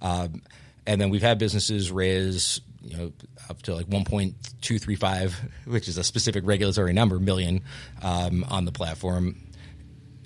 [0.00, 0.42] Um,
[0.86, 3.12] and then we've had businesses raise you know
[3.48, 5.32] up to like 1.235,
[5.66, 7.62] which is a specific regulatory number million
[8.02, 9.36] um, on the platform.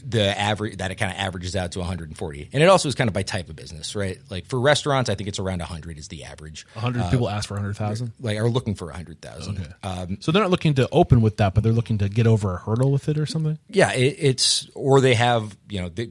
[0.06, 3.08] The average that it kind of averages out to 140, and it also is kind
[3.08, 4.18] of by type of business, right?
[4.28, 6.66] Like for restaurants, I think it's around 100 is the average.
[6.74, 9.58] 100 uh, people ask for 100,000, like are looking for 100,000.
[9.58, 9.70] Okay.
[9.82, 12.52] Um, so they're not looking to open with that, but they're looking to get over
[12.52, 13.58] a hurdle with it or something.
[13.70, 16.10] Yeah, it, it's or they have you know they,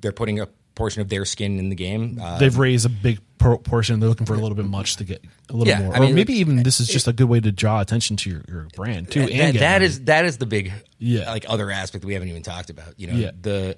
[0.00, 2.18] they're putting a portion of their skin in the game.
[2.22, 4.00] Uh, They've raised a big portion.
[4.00, 5.94] They're looking for a little bit much to get a little yeah, more.
[5.94, 8.30] I mean, or maybe even this is just a good way to draw attention to
[8.30, 9.22] your, your brand too.
[9.22, 11.30] And that, that is that is the big yeah.
[11.30, 12.98] like other aspect that we haven't even talked about.
[12.98, 13.30] You know, yeah.
[13.40, 13.76] the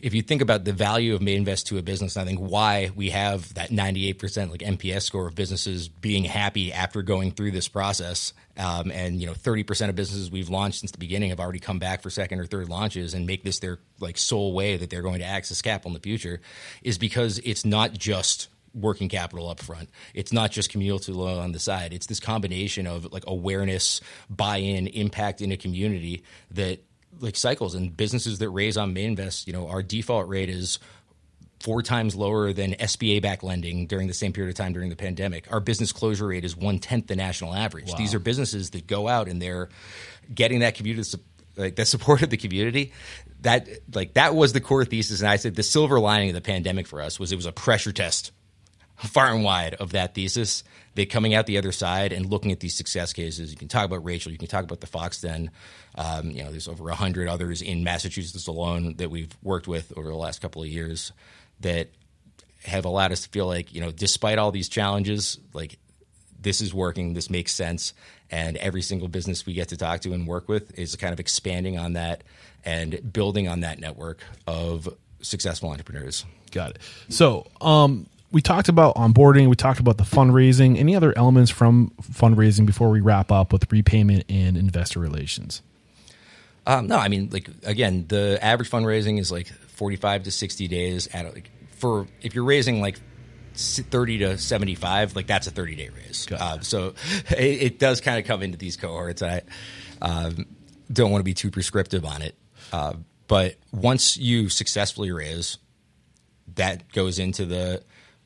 [0.00, 3.10] if you think about the value of Mainvest to a business, I think why we
[3.10, 8.32] have that 98% like NPS score of businesses being happy after going through this process.
[8.58, 11.78] Um, and you know, 30% of businesses we've launched since the beginning have already come
[11.78, 15.02] back for second or third launches and make this their like sole way that they're
[15.02, 16.40] going to access capital in the future
[16.82, 19.90] is because it's not just working capital up front.
[20.14, 21.92] It's not just community loan on the side.
[21.92, 24.00] It's this combination of like awareness,
[24.30, 26.80] buy-in, impact in a community that
[27.20, 30.78] like cycles and businesses that raise on Mainvest, you know, our default rate is
[31.60, 34.96] four times lower than SBA back lending during the same period of time during the
[34.96, 35.50] pandemic.
[35.52, 37.90] Our business closure rate is one tenth the national average.
[37.90, 37.98] Wow.
[37.98, 39.68] These are businesses that go out and they're
[40.34, 41.18] getting that community
[41.56, 42.92] like the support of the community.
[43.42, 46.40] That like that was the core thesis, and I said the silver lining of the
[46.40, 48.32] pandemic for us was it was a pressure test
[49.08, 50.64] far and wide of that thesis.
[50.94, 53.50] They coming out the other side and looking at these success cases.
[53.50, 54.30] You can talk about Rachel.
[54.30, 55.50] You can talk about the Fox Den.
[55.94, 60.08] Um, you know, there's over hundred others in Massachusetts alone that we've worked with over
[60.08, 61.12] the last couple of years
[61.60, 61.88] that
[62.64, 65.78] have allowed us to feel like you know, despite all these challenges, like
[66.42, 67.14] this is working.
[67.14, 67.94] This makes sense.
[68.30, 71.20] And every single business we get to talk to and work with is kind of
[71.20, 72.24] expanding on that
[72.64, 74.88] and building on that network of
[75.20, 76.24] successful entrepreneurs.
[76.50, 76.78] Got it.
[77.08, 79.48] So, um, we talked about onboarding.
[79.48, 80.78] We talked about the fundraising.
[80.78, 85.62] Any other elements from fundraising before we wrap up with repayment and investor relations?
[86.66, 91.08] Um, no, I mean, like again, the average fundraising is like forty-five to sixty days.
[91.08, 92.98] At like for if you're raising like
[93.54, 96.26] thirty to seventy-five, like that's a thirty-day raise.
[96.30, 96.94] Uh, so
[97.30, 99.22] it, it, does kind of come into these cohorts.
[99.22, 99.42] I
[100.00, 100.46] um,
[100.90, 102.36] don't want to be too prescriptive on it,
[102.72, 102.94] uh,
[103.26, 105.58] but once you successfully raise,
[106.54, 107.82] that goes into the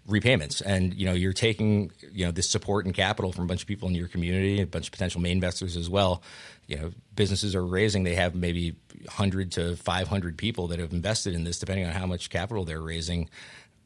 [0.07, 3.62] repayments and you know you're taking you know this support and capital from a bunch
[3.62, 6.22] of people in your community a bunch of potential main investors as well
[6.68, 11.34] you know businesses are raising they have maybe 100 to 500 people that have invested
[11.34, 13.28] in this depending on how much capital they're raising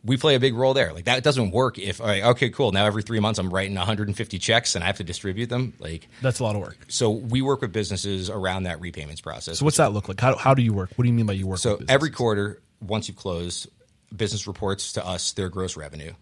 [0.02, 0.92] we play a big role there.
[0.92, 2.72] Like that doesn't work if okay, cool.
[2.72, 5.74] Now every three months I'm writing 150 checks and I have to distribute them.
[5.78, 6.78] Like That's a lot of work.
[6.88, 9.58] so, we work with businesses around that repayments process.
[9.58, 10.20] So what's that look like?
[10.20, 10.90] How, how do you work?
[10.96, 11.58] What do you mean by you work?
[11.58, 13.66] So every quarter, once you close,
[14.14, 16.12] business reports to us their gross revenue,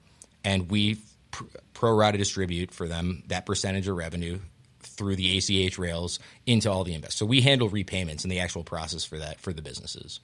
[0.44, 0.98] and we
[1.30, 4.38] pr- pro rata distribute for them that percentage of revenue
[4.80, 7.18] through the ACH rails into all the investors.
[7.18, 10.20] So we handle repayments and the actual process for that for the businesses.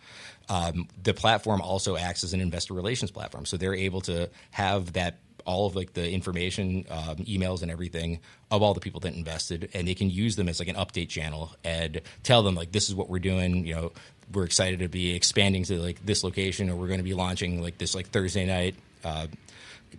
[0.49, 4.93] Um, the platform also acts as an investor relations platform, so they're able to have
[4.95, 9.15] that all of like the information, um, emails, and everything of all the people that
[9.15, 12.73] invested, and they can use them as like an update channel and tell them like
[12.73, 13.67] this is what we're doing.
[13.67, 13.93] You know,
[14.33, 17.62] we're excited to be expanding to like this location, or we're going to be launching
[17.62, 18.75] like this like Thursday night.
[19.05, 19.27] Uh,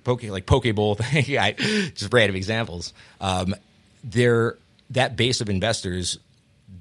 [0.03, 2.93] Poke like Poke Bowl thing, I, just random examples.
[3.21, 3.55] Um,
[4.03, 4.57] they're
[4.91, 6.19] that base of investors.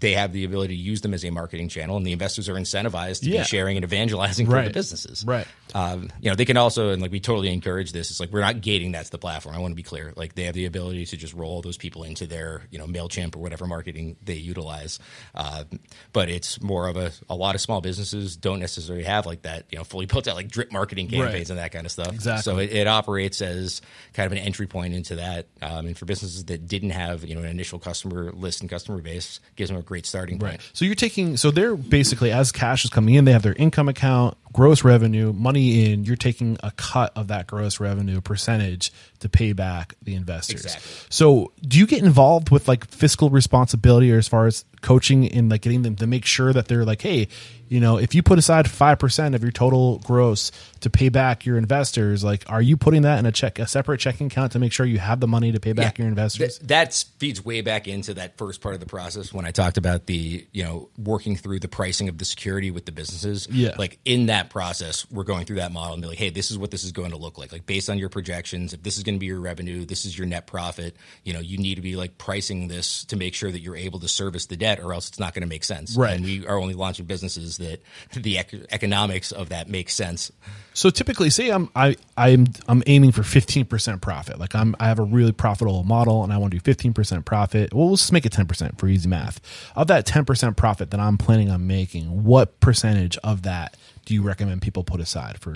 [0.00, 2.54] They have the ability to use them as a marketing channel, and the investors are
[2.54, 3.42] incentivized to Yeah.
[3.42, 4.64] be sharing and evangelizing for Right.
[4.66, 5.24] the businesses.
[5.24, 5.46] Right.
[5.74, 8.10] Um, you know, they can also, and like we totally encourage this.
[8.10, 9.54] It's like we're not gating that's the platform.
[9.54, 10.12] I want to be clear.
[10.16, 13.34] Like they have the ability to just roll those people into their, you know, Mailchimp
[13.34, 14.98] or whatever marketing they utilize.
[15.34, 15.64] Uh,
[16.12, 19.64] but it's more of a a lot of small businesses don't necessarily have like that,
[19.70, 21.50] you know, fully built out like drip marketing campaigns Right.
[21.50, 22.12] and that kind of stuff.
[22.14, 22.42] Exactly.
[22.42, 25.46] So it, it operates as kind of an entry point into that.
[25.60, 29.00] Um, and for businesses that didn't have, you know, an initial customer list and customer
[29.00, 30.52] base, gives them a great starting point.
[30.52, 30.60] Right.
[30.72, 33.88] So you're taking so they're basically as cash is coming in, they have their income
[33.88, 39.28] account, gross revenue, money in, you're taking a cut of that gross revenue percentage to
[39.28, 40.64] pay back the investors.
[40.64, 41.06] Exactly.
[41.10, 45.50] So do you get involved with like fiscal responsibility or as far as coaching and
[45.50, 47.26] like getting them to make sure that they're like, hey,
[47.68, 51.46] you know, if you put aside five percent of your total gross to pay back
[51.46, 54.58] your investors, like are you putting that in a check a separate checking account to
[54.58, 56.58] make sure you have the money to pay back your investors?
[56.58, 59.78] Th- that feeds way back into that first part of the process when I talked
[59.78, 63.48] about the, you know, working through the pricing of the security with the businesses.
[63.50, 63.74] Yeah.
[63.78, 66.58] Like in that process, we're going through that model and be like, hey, this is
[66.58, 67.50] what this is going to look like.
[67.50, 70.16] Like based on your projections, if this is going to be your revenue, this is
[70.16, 73.50] your net profit, you know, you need to be like pricing this to make sure
[73.50, 75.96] that you're able to service the debt or else it's not going to make sense.
[75.96, 76.14] Right.
[76.14, 80.30] And we are only launching businesses that the ec- economics of that makes sense.
[80.72, 84.38] So typically, say I'm I I'm I'm aiming for fifteen percent profit.
[84.38, 87.24] Like I'm I have a really profitable model, and I want to do fifteen percent
[87.24, 87.72] profit.
[87.72, 89.40] Well, let's just make it ten percent for easy math.
[89.76, 94.14] Of that ten percent profit that I'm planning on making, what percentage of that do
[94.14, 95.54] you recommend people put aside for?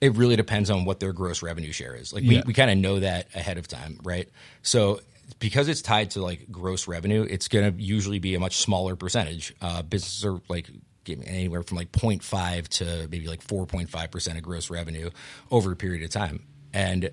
[0.00, 2.12] It really depends on what their gross revenue share is.
[2.12, 2.42] Like we, Yeah.
[2.46, 4.28] we kind of know that ahead of time, right?
[4.62, 5.00] So
[5.38, 8.96] because it's tied to like gross revenue, it's going to usually be a much smaller
[8.96, 9.54] percentage.
[9.60, 10.70] Uh, businesses are like
[11.08, 15.10] anywhere from like 0.5 to maybe like 4.5 percent of gross revenue
[15.50, 17.10] over a period of time, and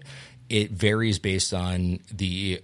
[0.49, 2.61] it varies based on the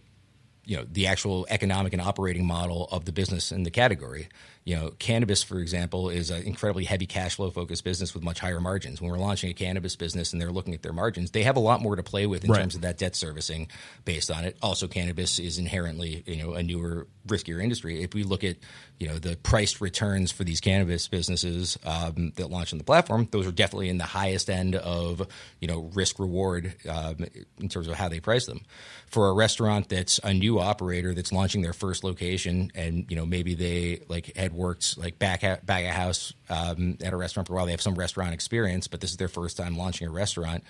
[0.65, 4.27] you know the actual economic and operating model of the business in the category.
[4.67, 8.41] You know, cannabis, for example, is an incredibly heavy cash flow focused business with much
[8.41, 8.99] higher margins.
[9.01, 11.61] When we're launching a cannabis business and they're looking at their margins, they have a
[11.61, 12.59] lot more to play with in Right.
[12.59, 13.69] terms of that debt servicing
[14.03, 14.57] based on it.
[14.61, 18.03] Also, cannabis is inherently you know a newer, riskier industry.
[18.03, 18.57] If we look at
[18.99, 23.27] you know the priced returns for these cannabis businesses um, that launch on the platform,
[23.31, 25.27] those are definitely in the highest end of
[25.59, 27.17] you know risk reward um,
[27.59, 28.61] in terms of how they price them.
[29.07, 33.25] For a restaurant that's a new operator that's launching their first location, and you know
[33.25, 37.47] maybe they like had worked like back at, back of house um, at a restaurant
[37.47, 40.07] for a while, they have some restaurant experience, but this is their first time launching
[40.07, 40.63] a restaurant.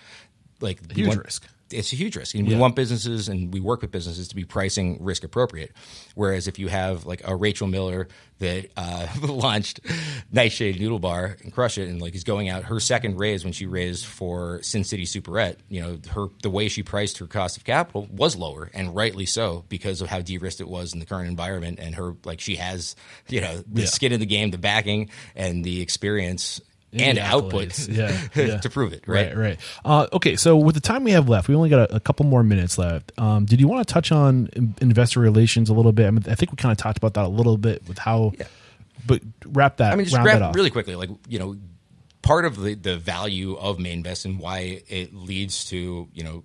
[0.59, 1.47] Like Huge want- risk.
[1.71, 2.35] It's a huge risk.
[2.35, 2.55] And Yeah.
[2.55, 5.71] we want businesses and we work with businesses to be pricing risk appropriate.
[6.15, 8.07] Whereas if you have like a Rachel Miller
[8.39, 9.79] that uh, launched
[10.31, 13.53] Nightshade Noodle Bar and crush it and like is going out her second raise when
[13.53, 17.57] she raised for Sin City Superette, you know, her the way she priced her cost
[17.57, 21.05] of capital was lower and rightly so because of how de-risked it was in the
[21.05, 22.95] current environment and her like she has,
[23.27, 23.87] you know, the Yeah.
[23.87, 26.61] skin in the game, the backing and the experience
[26.93, 27.87] and outputs.
[27.97, 28.57] Yeah, yeah.
[28.57, 29.27] to prove it, right?
[29.27, 29.59] Right, right.
[29.83, 32.25] Uh, okay, so with the time we have left, we only got a, a couple
[32.25, 33.11] more minutes left.
[33.17, 36.07] Um, did you want to touch on investor relations a little bit?
[36.07, 38.33] I, mean, I think we kind of talked about that a little bit with how,
[39.05, 39.93] but wrap that.
[39.93, 40.55] I mean, just wrap grab that off.
[40.55, 41.57] really quickly, like you know,
[42.21, 46.43] part of the the value of Mainvest and why it leads to you know.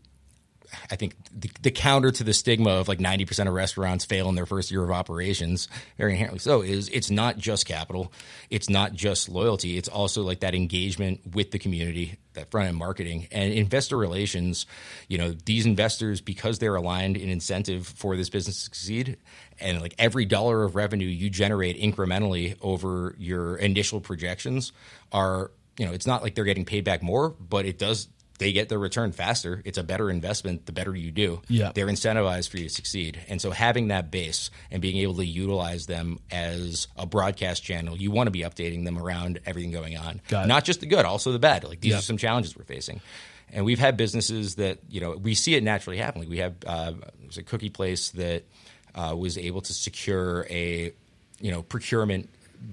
[0.90, 4.34] I think the, the counter to the stigma of like 90% of restaurants fail in
[4.34, 5.68] their first year of operations,
[5.98, 8.12] very inherently so, is it's not just capital.
[8.50, 9.76] It's not just loyalty.
[9.76, 14.66] It's also like that engagement with the community, that front end marketing and investor relations.
[15.08, 19.18] You know, these investors, because they're aligned in incentive for this business to succeed,
[19.60, 24.72] and like every dollar of revenue you generate incrementally over your initial projections
[25.12, 28.08] are, you know, it's not like they're getting paid back more, but it does
[28.42, 29.62] they get their return faster.
[29.64, 31.40] It's a better investment the better you do.
[31.48, 31.72] Yeah.
[31.74, 33.18] They're incentivized for you to succeed.
[33.28, 37.96] And so having that base and being able to utilize them as a broadcast channel,
[37.96, 40.20] you want to be updating them around everything going on.
[40.30, 41.64] Not just the good, also the bad.
[41.64, 41.98] Like these Yeah.
[41.98, 43.00] are some challenges we're facing.
[43.52, 46.28] And we've had businesses that, you know, we see it naturally happening.
[46.28, 48.44] We have uh, there's a cookie place that
[48.94, 50.92] uh, was able to secure a,
[51.40, 52.28] you know, procurement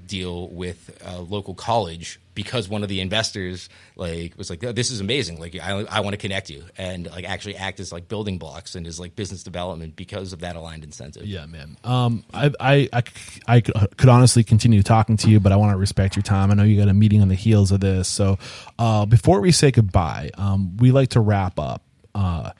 [0.07, 5.01] deal with a local college because one of the investors like was like this is
[5.01, 8.37] amazing like I, I want to connect you and like actually act as like building
[8.37, 11.77] blocks and as like business development because of that aligned incentive Yeah, man.
[11.83, 13.03] Um, I I
[13.47, 16.49] I could honestly continue talking to you, but I want to respect your time.
[16.49, 18.07] I know you got a meeting on the heels of this.
[18.07, 18.39] So,
[18.77, 21.83] uh, before we say goodbye, um, we like to wrap up,
[22.15, 22.51] uh,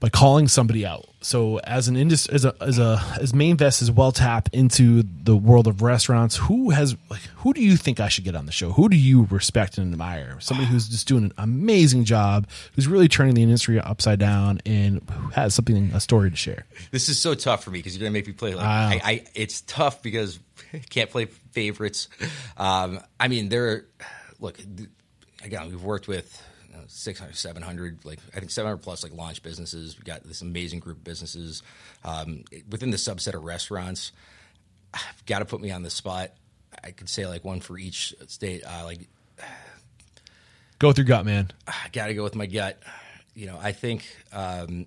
[0.00, 1.06] by calling somebody out.
[1.22, 5.36] So as an industry, as a, as a, as Mainvest is well tapped into the
[5.36, 8.52] world of restaurants, who has, like, who do you think I should get on the
[8.52, 8.72] show?
[8.72, 10.38] Who do you respect and admire?
[10.40, 15.02] Somebody who's just doing an amazing job, who's really turning the industry upside down and
[15.10, 16.64] who has something, a story to share.
[16.90, 18.66] this is so tough for me because you're gonna make me play like.
[18.66, 20.38] I, I it's tough because
[20.72, 22.08] I can't play favorites
[22.56, 23.86] um, i mean there
[24.38, 24.58] look
[25.44, 26.42] again we've worked with
[26.80, 30.80] know, 600 700 like i think 700 plus like launch businesses we got this amazing
[30.80, 31.62] group of businesses
[32.04, 34.12] um, within the subset of restaurants
[34.94, 36.30] i've got to put me on the spot
[36.82, 39.08] i could say like one for each state uh, like
[40.80, 41.50] Go with your gut, man.
[41.68, 42.82] I got to go with my gut.
[43.34, 44.86] You know, I think um,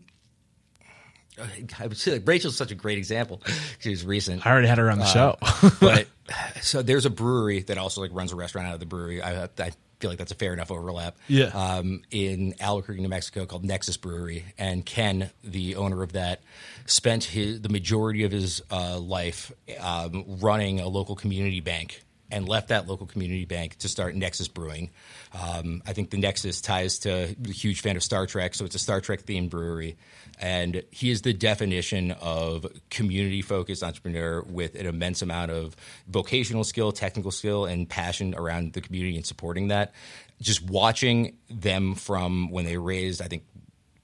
[1.80, 3.42] I would say like Rachel's such a great example.
[3.78, 5.38] She was recent, I already had her on the show.
[5.80, 6.08] but
[6.62, 9.22] so there's a brewery that also like runs a restaurant out of the brewery.
[9.22, 9.72] I, I
[10.04, 11.16] feel like that's a fair enough overlap.
[11.30, 11.46] Yeah.
[11.46, 16.42] Um, in Albuquerque, New Mexico, called Nexus Brewery, and Ken, the owner of that,
[16.86, 22.02] spent his the majority of his uh, life um, running a local community bank.
[22.32, 24.90] And left that local community bank to start Nexus Brewing.
[25.34, 28.74] Um, I think the Nexus ties to a huge fan of Star Trek, so it's
[28.74, 29.98] a Star Trek themed brewery.
[30.44, 35.74] And he is the definition of community focused entrepreneur with an immense amount of
[36.10, 39.94] vocational skill, technical skill, and passion around the community and supporting that.
[40.42, 43.46] Just watching them from when they raised, I think,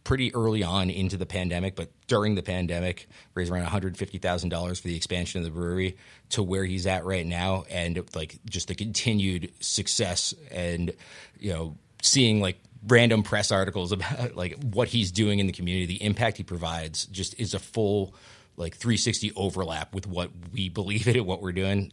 [0.05, 4.95] pretty early on into the pandemic, but during the pandemic, raised around $150,000 for the
[4.95, 5.97] expansion of the brewery
[6.29, 7.65] to where he's at right now.
[7.69, 10.93] And like just the continued success and,
[11.37, 15.85] you know, seeing like random press articles about like what he's doing in the community,
[15.85, 18.13] the impact he provides just is a full
[18.57, 21.91] like 360 overlap with what we believe in and what we're doing.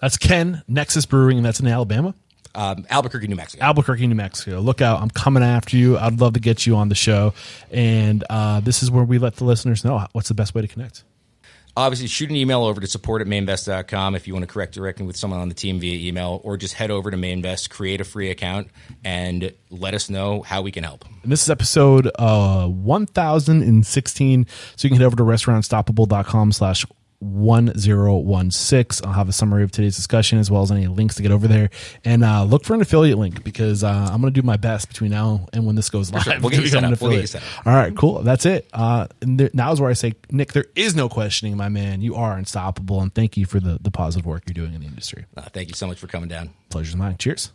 [0.00, 2.14] That's Ken, Nexus Brewing, and that's in Alabama.
[2.54, 3.64] Um, Albuquerque, New Mexico.
[3.64, 4.60] Albuquerque, New Mexico.
[4.60, 5.00] Look out.
[5.00, 5.98] I'm coming after you.
[5.98, 7.34] I'd love to get you on the show.
[7.70, 10.68] And uh, this is where we let the listeners know what's the best way to
[10.68, 11.04] connect.
[11.76, 15.04] Obviously, shoot an email over to support at mainvest.com if you want to correct directly
[15.04, 18.04] with someone on the team via email, or just head over to Mainvest, create a
[18.04, 18.68] free account,
[19.04, 21.04] and let us know how we can help.
[21.24, 24.46] And this is episode uh, 1016.
[24.76, 26.86] So you can head over to restaurantunstoppable.com slash
[27.20, 29.06] 1016.
[29.06, 31.48] I'll have a summary of today's discussion as well as any links to get over
[31.48, 31.70] there.
[32.04, 34.88] And uh, look for an affiliate link because uh, I'm going to do my best
[34.88, 36.22] between now and when this goes live.
[36.22, 36.40] sure.
[36.40, 37.00] We'll get you set up.
[37.00, 37.66] We'll get you set up.
[37.66, 38.22] All right, cool.
[38.22, 38.68] That's it.
[38.72, 42.00] Uh, and there, now is where I say, Nick, there is no questioning, my man.
[42.00, 43.00] You are unstoppable.
[43.00, 45.24] And thank you for the, the positive work you're doing in the industry.
[45.36, 46.50] Uh, thank you so much for coming down.
[46.70, 47.16] Pleasure's mine.
[47.18, 47.52] Cheers.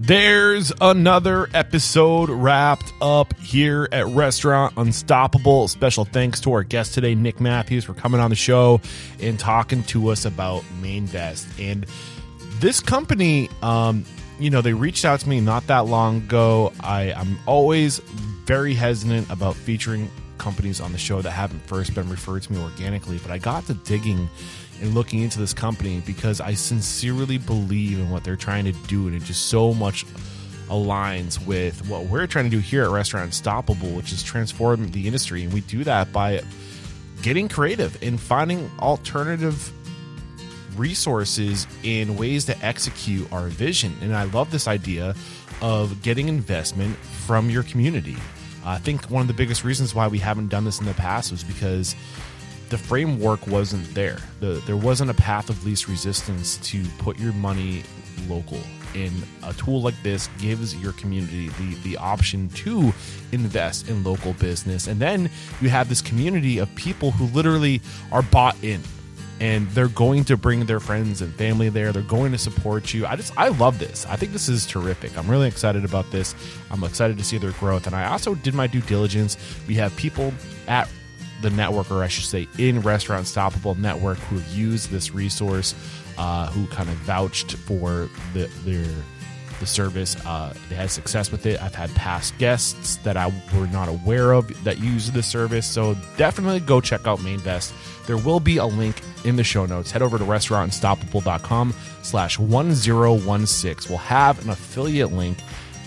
[0.00, 5.66] There's another episode wrapped up here at Restaurant Unstoppable.
[5.66, 8.80] Special thanks to our guest today, Nick Matthews, for coming on the show
[9.20, 11.46] and talking to us about Mainvest.
[11.58, 11.84] And
[12.60, 14.04] this company, um,
[14.38, 16.72] you know, they reached out to me not that long ago.
[16.78, 22.08] I, I'm always very hesitant about featuring companies on the show that haven't first been
[22.08, 24.28] referred to me organically, but I got to digging
[24.80, 29.06] and looking into this company because I sincerely believe in what they're trying to do,
[29.06, 30.06] and it just so much
[30.68, 35.06] aligns with what we're trying to do here at Restaurant Unstoppable, which is transform the
[35.06, 36.42] industry, and we do that by
[37.22, 39.72] getting creative and finding alternative
[40.76, 43.96] resources and ways to execute our vision.
[44.00, 45.14] And I love this idea
[45.60, 48.16] of getting investment from your community.
[48.64, 51.30] I think one of the biggest reasons why we haven't done this in the past
[51.30, 51.96] was because
[52.68, 54.18] the framework wasn't there.
[54.40, 57.82] The, there wasn't a path of least resistance to put your money
[58.28, 58.60] local.
[58.94, 59.12] And
[59.44, 62.92] a tool like this gives your community the, the option to
[63.32, 64.86] invest in local business.
[64.86, 68.80] And then you have this community of people who literally are bought in
[69.40, 71.92] and they're going to bring their friends and family there.
[71.92, 73.06] They're going to support you.
[73.06, 74.06] I just I love this.
[74.06, 75.16] I think this is terrific.
[75.16, 76.34] I'm really excited about this.
[76.70, 77.86] I'm excited to see their growth.
[77.86, 79.36] And I also did my due diligence.
[79.68, 80.32] We have people
[80.66, 80.88] at
[81.42, 85.74] the network, or I should say, in Restaurant Unstoppable Network, who used this resource,
[86.16, 88.86] uh, who kind of vouched for the, their
[89.60, 90.16] the service.
[90.24, 91.60] Uh, they had success with it.
[91.60, 95.66] I've had past guests that I were not aware of that used the service.
[95.66, 97.72] So definitely go check out Mainvest.
[98.06, 99.90] There will be a link in the show notes.
[99.90, 103.90] Head over to restaurantunstoppable.com slash 1016.
[103.90, 105.38] We'll have an affiliate link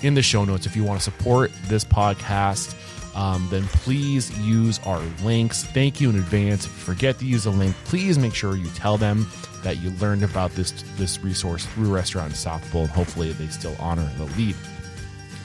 [0.03, 2.75] in the show notes if you want to support this podcast.
[3.15, 5.63] Um, then please use our links.
[5.63, 6.65] Thank you in advance.
[6.65, 9.27] If you forget to use a link, please make sure you tell them
[9.63, 14.09] that you learned about this this resource through Restaurant Unstoppable, and hopefully they still honor
[14.17, 14.55] the lead.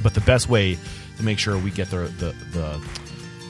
[0.03, 0.78] But the best way
[1.16, 2.81] to make sure we get the the, the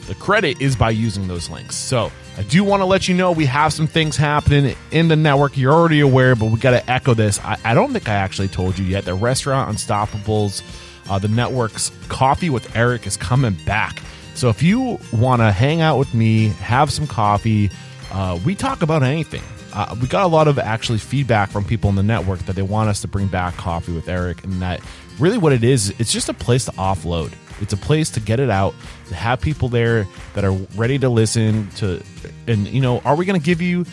[0.07, 1.75] the credit is by using those links.
[1.77, 5.17] So I do want to let you know we have some things happening in the
[5.17, 5.57] network.
[5.57, 7.41] You're already aware, but we got to echo this.
[7.41, 9.05] I, I, don't think I actually told you yet.
[9.05, 10.63] The Restaurant Unstoppables,
[11.11, 14.01] uh, the network's Coffee with Eric is coming back.
[14.37, 17.71] So if you want to hang out with me, have some coffee,
[18.13, 19.43] uh, we talk about anything.
[19.73, 22.61] Uh, we got a lot of actually feedback from people in the network that they
[22.63, 24.81] want us to bring back coffee with Eric, and that
[25.19, 27.33] really what it is, it's just a place to offload.
[27.63, 28.75] It's a place to get it out,
[29.09, 32.03] to have people there that are ready to listen to,
[32.47, 33.87] and you know, are we going to give you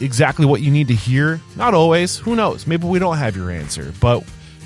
[0.00, 1.40] exactly what you need to hear?
[1.56, 2.18] Not always.
[2.18, 2.66] Who knows?
[2.66, 4.24] Maybe we don't have your answer, but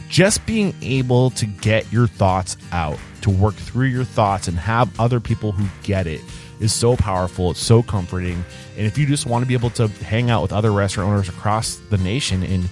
[0.09, 5.01] just being able to get your thoughts out, to work through your thoughts and have
[5.01, 6.21] other people who get it
[6.61, 7.51] is so powerful.
[7.51, 8.45] It's so comforting.
[8.77, 11.31] And if you just want to be able to hang out with other restaurant owners
[11.31, 12.69] across the nation and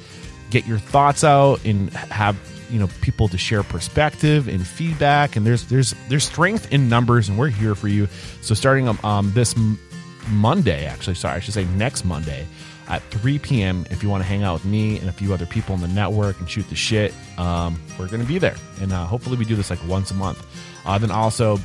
[0.51, 2.37] get your thoughts out and have
[2.71, 7.29] you know people to share perspective and feedback and there's there's there's strength in numbers
[7.29, 8.07] and we're here for you
[8.41, 9.55] so starting um, um this
[10.29, 12.47] monday actually sorry i should say next monday
[12.93, 13.87] at 3 p.m.
[13.91, 15.89] If you want to hang out with me and a few other people in the
[15.89, 18.57] network and shoot the shit, um, we're going to be there.
[18.83, 20.47] And uh, hopefully we do this like once a month.
[20.85, 21.59] Uh, then also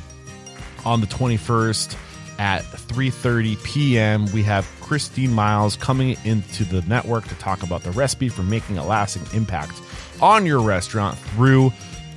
[0.86, 1.96] on the 21st
[2.38, 4.32] at 3.30 p.m.
[4.32, 8.78] we have Christine Miles coming into the network to talk about the recipe for making
[8.78, 9.74] a lasting impact
[10.22, 11.72] on your restaurant through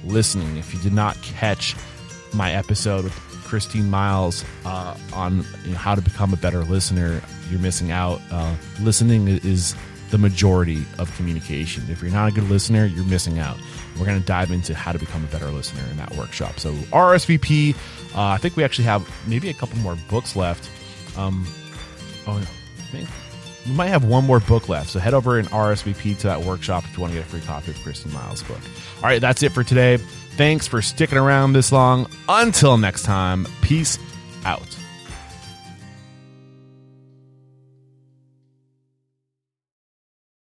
[0.05, 0.55] listening.
[0.55, 1.75] If you did not catch
[2.33, 3.13] my episode with
[3.43, 7.21] Christine Miles uh, on you know, how to become a better listener,
[7.51, 8.21] you're missing out.
[8.31, 9.75] Uh, listening is
[10.09, 11.83] the majority of communication.
[11.89, 13.57] If you're not a good listener, you're missing out.
[13.97, 16.59] We're going to dive into how to become a better listener in that workshop.
[16.59, 17.75] So RSVP.
[18.13, 20.69] Uh, I think we actually have maybe a couple more books left.
[21.17, 21.47] Um,
[22.27, 22.45] oh,
[22.93, 23.07] maybe.
[23.65, 24.89] we might have one more book left.
[24.89, 27.41] So head over and RSVP to that workshop if you want to get a free
[27.41, 28.59] copy of Christine Miles' book.
[28.97, 29.97] All right, that's it for today.
[29.97, 32.07] Thanks for sticking around this long.
[32.27, 33.97] Until next time, peace
[34.45, 34.80] out.